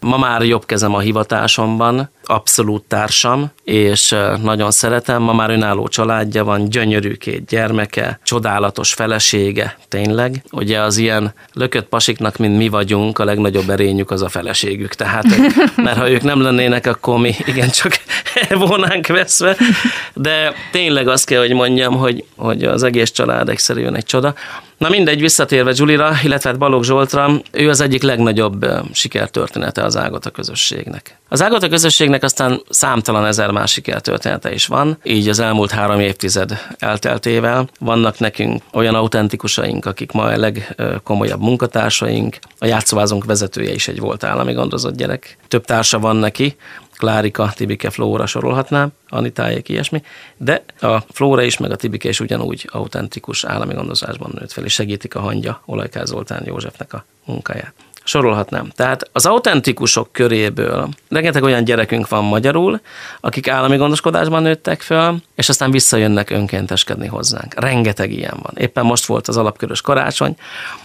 [0.00, 5.22] Ma már jobb kezem a hivatásomban, abszolút társam, és nagyon szeretem.
[5.22, 10.42] Ma már önálló családja van, gyönyörű két gyermeke, csodálatos felesége, tényleg.
[10.50, 14.94] Ugye az ilyen lökött pasiknak, mint mi vagyunk, a legnagyobb erényük az a feleségük.
[14.94, 15.24] Tehát,
[15.76, 17.92] mert ha ők nem lennének, akkor mi igencsak
[18.68, 19.56] volnánk veszve.
[20.14, 24.34] De tényleg azt kell, hogy mondjam, hogy, hogy az egész család egyszerűen egy csoda.
[24.80, 30.30] Na mindegy, visszatérve Julira, illetve hát Balogh Zsoltra, ő az egyik legnagyobb sikertörténete az Ágota
[30.30, 31.18] közösségnek.
[31.28, 36.58] Az Ágota közösségnek aztán számtalan ezer más sikertörténete is van, így az elmúlt három évtized
[36.78, 44.00] elteltével vannak nekünk olyan autentikusaink, akik ma a legkomolyabb munkatársaink, a játszóvázunk vezetője is egy
[44.00, 45.36] volt állami gondozott gyerek.
[45.48, 46.56] Több társa van neki,
[46.96, 50.02] Klárika, Tibike, Flóra sorolhatnám, Anitájék, ilyesmi,
[50.36, 54.72] de a Flóra is, meg a Tibike is ugyanúgy autentikus állami gondozásban nőtt fel, és
[54.72, 57.74] segítik a hangja Olajká Zoltán Józsefnek a munkáját
[58.10, 58.70] sorolhatnám.
[58.74, 62.80] Tehát az autentikusok köréből rengeteg olyan gyerekünk van magyarul,
[63.20, 67.54] akik állami gondoskodásban nőttek föl, és aztán visszajönnek önkénteskedni hozzánk.
[67.60, 68.52] Rengeteg ilyen van.
[68.56, 70.36] Éppen most volt az alapkörös karácsony,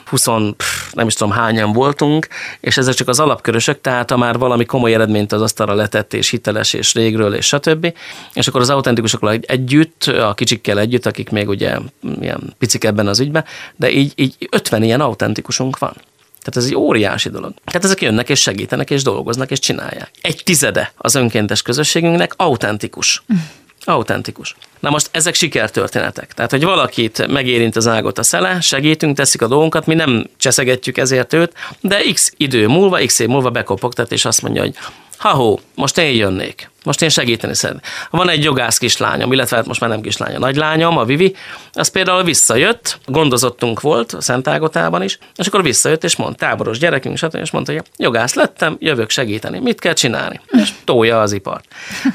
[0.05, 0.25] 20,
[0.57, 2.27] pff, nem is tudom hányan voltunk,
[2.59, 6.29] és ezek csak az alapkörösök, tehát ha már valami komoly eredményt az asztalra letett, és
[6.29, 7.93] hiteles, és régről, és stb.
[8.33, 11.77] És akkor az autentikusokkal együtt, a kicsikkel együtt, akik még ugye
[12.21, 13.45] ilyen picik ebben az ügyben,
[13.75, 15.93] de így, így 50 ilyen autentikusunk van.
[16.45, 17.53] Tehát ez egy óriási dolog.
[17.65, 20.11] Tehát ezek jönnek és segítenek és dolgoznak és csinálják.
[20.21, 23.23] Egy tizede az önkéntes közösségünknek autentikus.
[23.85, 24.55] Autentikus.
[24.79, 26.33] Na most ezek sikertörténetek.
[26.33, 30.97] Tehát, hogy valakit megérint az ágot a szele, segítünk, teszik a dolgunkat, mi nem cseszegetjük
[30.97, 34.75] ezért őt, de x idő múlva, x év múlva bekopogtat, és azt mondja, hogy
[35.17, 36.69] ha most én jönnék.
[36.83, 37.85] Most én segíteni szeretnék.
[38.09, 41.35] Van egy jogász kislányom, illetve hát most már nem kislánya, nagylányom, a Vivi,
[41.71, 47.17] az például visszajött, gondozottunk volt a Szentágotában is, és akkor visszajött, és mondta, táboros gyerekünk,
[47.17, 47.35] stb.
[47.35, 49.59] és mondta, hogy jogász lettem, jövök segíteni.
[49.59, 50.41] Mit kell csinálni?
[50.51, 51.65] És tolja az ipart.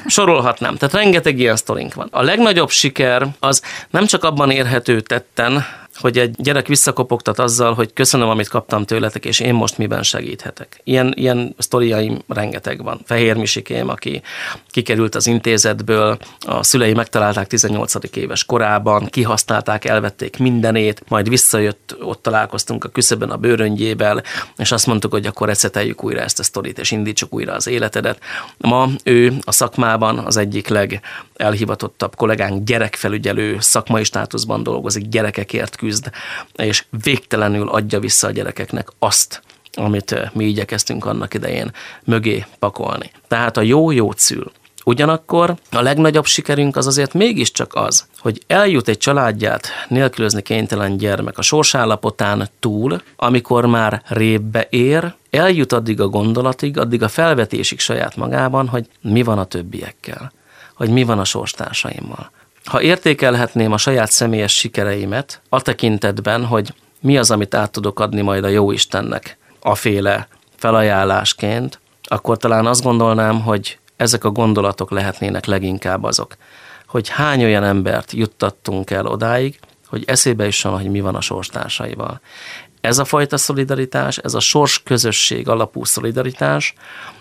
[0.07, 0.76] Sorolhatnám.
[0.76, 2.09] Tehát rengeteg ilyen sztorink van.
[2.11, 5.64] A legnagyobb siker az nem csak abban érhető tetten,
[5.95, 10.80] hogy egy gyerek visszakopogtat azzal, hogy köszönöm, amit kaptam tőletek, és én most miben segíthetek.
[10.84, 13.01] Ilyen, ilyen sztoriaim rengeteg van.
[13.05, 14.22] Fehér Misikém, aki
[14.70, 18.16] kikerült az intézetből, a szülei megtalálták 18.
[18.16, 24.22] éves korában, kihasználták, elvették mindenét, majd visszajött, ott találkoztunk a küszöbön a bőröngyével,
[24.57, 28.18] és azt mondtuk, hogy akkor eceteljük újra ezt a sztorit, és indítsuk újra az életedet.
[28.59, 30.68] Ma ő a szakmában az egyik
[31.41, 36.11] legelhivatottabb kollégánk, gyerekfelügyelő, szakmai státuszban dolgozik, gyerekekért küzd,
[36.57, 41.72] és végtelenül adja vissza a gyerekeknek azt, amit eh, mi igyekeztünk annak idején
[42.05, 43.11] mögé pakolni.
[43.28, 44.53] Tehát a jó-jó szül.
[44.84, 51.38] Ugyanakkor a legnagyobb sikerünk az azért mégiscsak az, hogy eljut egy családját nélkülözni kénytelen gyermek
[51.38, 58.16] a sorsállapotán túl, amikor már rébbe ér, eljut addig a gondolatig, addig a felvetésig saját
[58.16, 60.32] magában, hogy mi van a többiekkel,
[60.81, 62.31] hogy mi van a sorstársaimmal.
[62.64, 68.20] Ha értékelhetném a saját személyes sikereimet, a tekintetben, hogy mi az, amit át tudok adni
[68.20, 75.45] majd a jó Istennek, aféle felajánlásként, akkor talán azt gondolnám, hogy ezek a gondolatok lehetnének
[75.47, 76.37] leginkább azok,
[76.87, 81.20] hogy hány olyan embert juttattunk el odáig, hogy eszébe is van, hogy mi van a
[81.20, 82.20] sorstársaival.
[82.81, 86.74] Ez a fajta szolidaritás, ez a sors közösség alapú szolidaritás,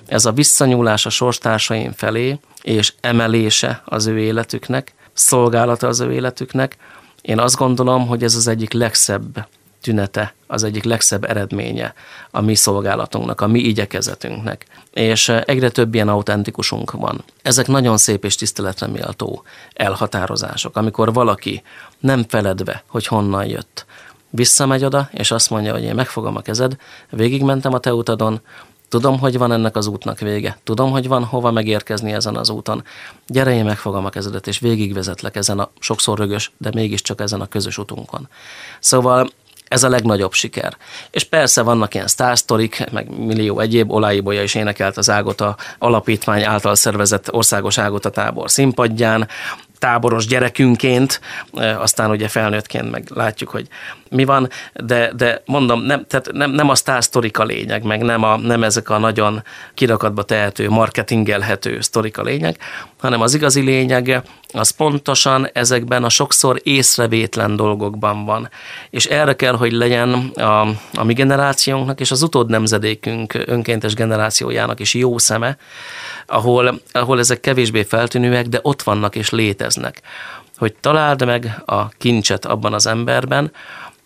[0.07, 6.77] ez a visszanyúlás a sorstársaim felé, és emelése az ő életüknek, szolgálata az ő életüknek,
[7.21, 9.47] én azt gondolom, hogy ez az egyik legszebb
[9.81, 11.93] tünete, az egyik legszebb eredménye
[12.31, 14.65] a mi szolgálatunknak, a mi igyekezetünknek.
[14.93, 17.23] És egyre több ilyen autentikusunk van.
[17.41, 19.43] Ezek nagyon szép és tiszteletre méltó
[19.73, 21.63] elhatározások, amikor valaki
[21.99, 23.85] nem feledve, hogy honnan jött,
[24.29, 26.75] visszamegy oda, és azt mondja, hogy én megfogom a kezed,
[27.09, 28.41] végigmentem a te utadon,
[28.89, 30.57] Tudom, hogy van ennek az útnak vége.
[30.63, 32.83] Tudom, hogy van hova megérkezni ezen az úton.
[33.27, 37.47] Gyere, én megfogom a kezedet, és végigvezetlek ezen a sokszor rögös, de mégiscsak ezen a
[37.47, 38.27] közös utunkon.
[38.79, 39.29] Szóval
[39.69, 40.77] ez a legnagyobb siker.
[41.11, 46.75] És persze vannak ilyen sztársztorik, meg millió egyéb, Oláibolya is énekelt az Ágota alapítvány által
[46.75, 49.27] szervezett országos Ágota tábor színpadján,
[49.79, 51.21] táboros gyerekünként,
[51.77, 53.67] aztán ugye felnőttként meg látjuk, hogy
[54.09, 58.23] mi van, de, de mondom, nem, tehát nem, nem a sztársztorik a lényeg, meg nem,
[58.23, 62.57] a, nem ezek a nagyon kirakatba tehető, marketingelhető sztorik a lényeg,
[62.99, 64.21] hanem az igazi lényeg
[64.53, 68.49] az pontosan ezekben a sokszor észrevétlen dolgokban van.
[68.89, 70.61] És erre kell, hogy legyen a,
[70.93, 75.57] a mi generációnknak és az utód nemzedékünk önkéntes generációjának is jó szeme,
[76.25, 80.01] ahol, ahol ezek kevésbé feltűnőek, de ott vannak és léteznek.
[80.57, 83.51] Hogy találd meg a kincset abban az emberben,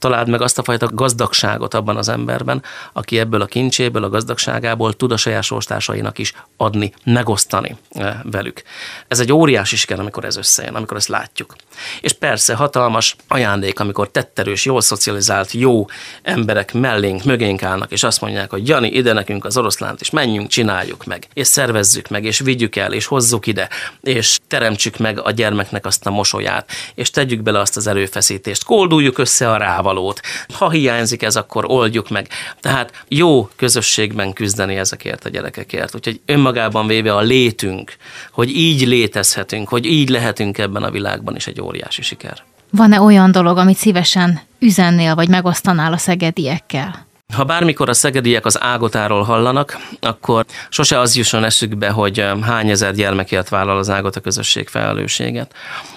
[0.04, 4.93] találd meg azt a fajta gazdagságot abban az emberben, aki ebből a kincséből, a gazdagságából
[4.93, 8.62] tud a saját sorstársainak is adni, megosztani eh, velük.
[9.08, 11.56] Ez egy óriási siker, amikor ez összejön, amikor ezt látjuk.
[12.01, 15.86] És persze hatalmas ajándék, amikor tetterős, jól szocializált, jó
[16.22, 20.47] emberek mellénk, mögénk állnak, és azt mondják, hogy Jani, ide nekünk az oroszlánt, és menjünk,
[20.47, 23.70] csináljuk meg, és szervezzük meg, és vigyük el, és hozzuk ide,
[24.01, 29.18] és teremtsük meg a gyermeknek azt a mosolyát, és tegyük bele azt az erőfeszítést, kolduljuk
[29.18, 30.22] össze a rával, valót.
[30.54, 32.28] Ha hiányzik ez, akkor oldjuk meg.
[32.60, 35.96] Tehát jó közösségben küzdeni ezekért a gyerekekért.
[35.96, 37.96] Úgyhogy önmagában véve a létünk,
[38.32, 42.44] hogy így létezhetünk, hogy így lehetünk ebben a világban is egy óriási siker.
[42.70, 47.08] Van-e olyan dolog, amit szívesen üzennél, vagy megosztanál a szegediekkel?
[47.34, 52.93] Ha bármikor a szegediek az ágotáról hallanak, akkor sose az jusson eszükbe, hogy hány ezer
[52.93, 55.53] gyermekért vállal az ágot a közösség felelősséget.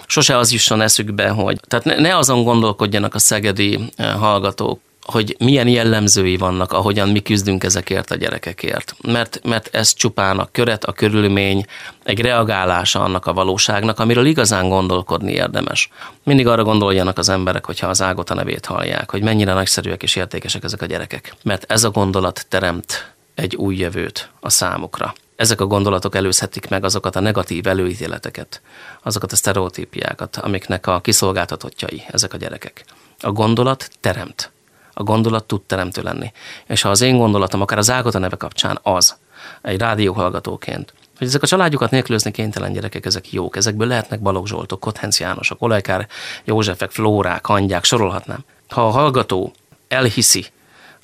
[0.07, 5.69] Sose az jusson eszükbe, hogy tehát ne, ne azon gondolkodjanak a szegedi hallgatók, hogy milyen
[5.69, 8.95] jellemzői vannak, ahogyan mi küzdünk ezekért a gyerekekért.
[9.03, 11.65] Mert, mert ez csupán a köret, a körülmény,
[12.05, 15.91] egy reagálása annak a valóságnak, amiről igazán gondolkodni érdemes.
[16.23, 20.17] Mindig arra gondoljanak az emberek, hogyha az ágot a nevét hallják, hogy mennyire nagyszerűek és
[20.17, 21.35] értékesek ezek a gyerekek.
[21.43, 25.15] Mert ez a gondolat teremt egy új jövőt a számukra.
[25.37, 28.61] Ezek a gondolatok előzhetik meg azokat a negatív előítéleteket,
[29.03, 32.85] azokat a sztereotípiákat, amiknek a kiszolgáltatottjai ezek a gyerekek.
[33.21, 34.51] A gondolat teremt
[34.99, 36.33] a gondolat tud teremtő lenni.
[36.67, 39.17] És ha az én gondolatom, akár az Ágota neve kapcsán az,
[39.63, 44.81] egy rádióhallgatóként, hogy ezek a családjukat nélkülözni kénytelen gyerekek, ezek jók, ezekből lehetnek Balogh Zsoltok,
[44.81, 46.09] Kothenc Jánosok, Olajkár
[46.45, 48.45] Józsefek, Flórák, Hangyák, sorolhatnám.
[48.69, 49.53] Ha a hallgató
[49.89, 50.47] elhiszi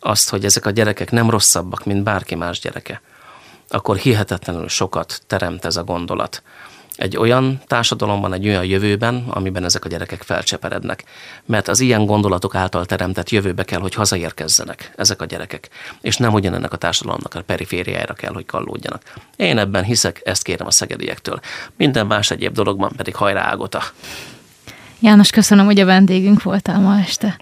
[0.01, 3.01] azt, hogy ezek a gyerekek nem rosszabbak, mint bárki más gyereke,
[3.69, 6.43] akkor hihetetlenül sokat teremt ez a gondolat
[6.97, 11.05] egy olyan társadalomban, egy olyan jövőben, amiben ezek a gyerekek felcseperednek.
[11.47, 15.69] Mert az ilyen gondolatok által teremtett jövőbe kell, hogy hazaérkezzenek ezek a gyerekek,
[16.01, 19.03] és nem ugyanennek a társadalomnak a perifériájára kell, hogy kallódjanak.
[19.37, 21.41] Én ebben hiszek, ezt kérem a szegediektől.
[21.77, 23.83] Minden más egyéb dologban pedig hajrá ágota.
[25.01, 27.37] János, köszönöm, hogy a vendégünk voltál ma este.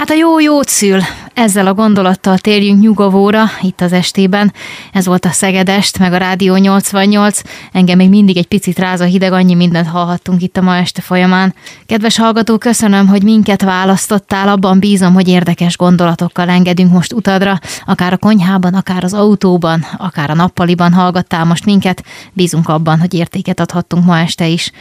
[0.00, 1.00] Hát a jó jót szül.
[1.34, 4.52] Ezzel a gondolattal térjünk nyugovóra itt az estében.
[4.92, 7.40] Ez volt a Szegedest, meg a Rádió 88.
[7.72, 11.00] Engem még mindig egy picit ráz a hideg, annyi mindent hallhattunk itt a ma este
[11.00, 11.54] folyamán.
[11.86, 14.48] Kedves hallgató, köszönöm, hogy minket választottál.
[14.48, 17.58] Abban bízom, hogy érdekes gondolatokkal engedünk most utadra.
[17.84, 22.04] Akár a konyhában, akár az autóban, akár a nappaliban hallgattál most minket.
[22.32, 24.72] Bízunk abban, hogy értéket adhattunk ma este is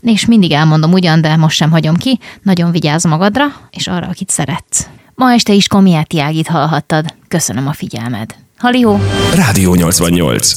[0.00, 4.30] és mindig elmondom ugyan, de most sem hagyom ki, nagyon vigyázz magadra, és arra, akit
[4.30, 4.88] szeretsz.
[5.14, 7.14] Ma este is Komiáti Ágit hallhattad.
[7.28, 8.34] Köszönöm a figyelmed.
[8.58, 9.00] Halió!
[9.34, 10.52] Rádió 88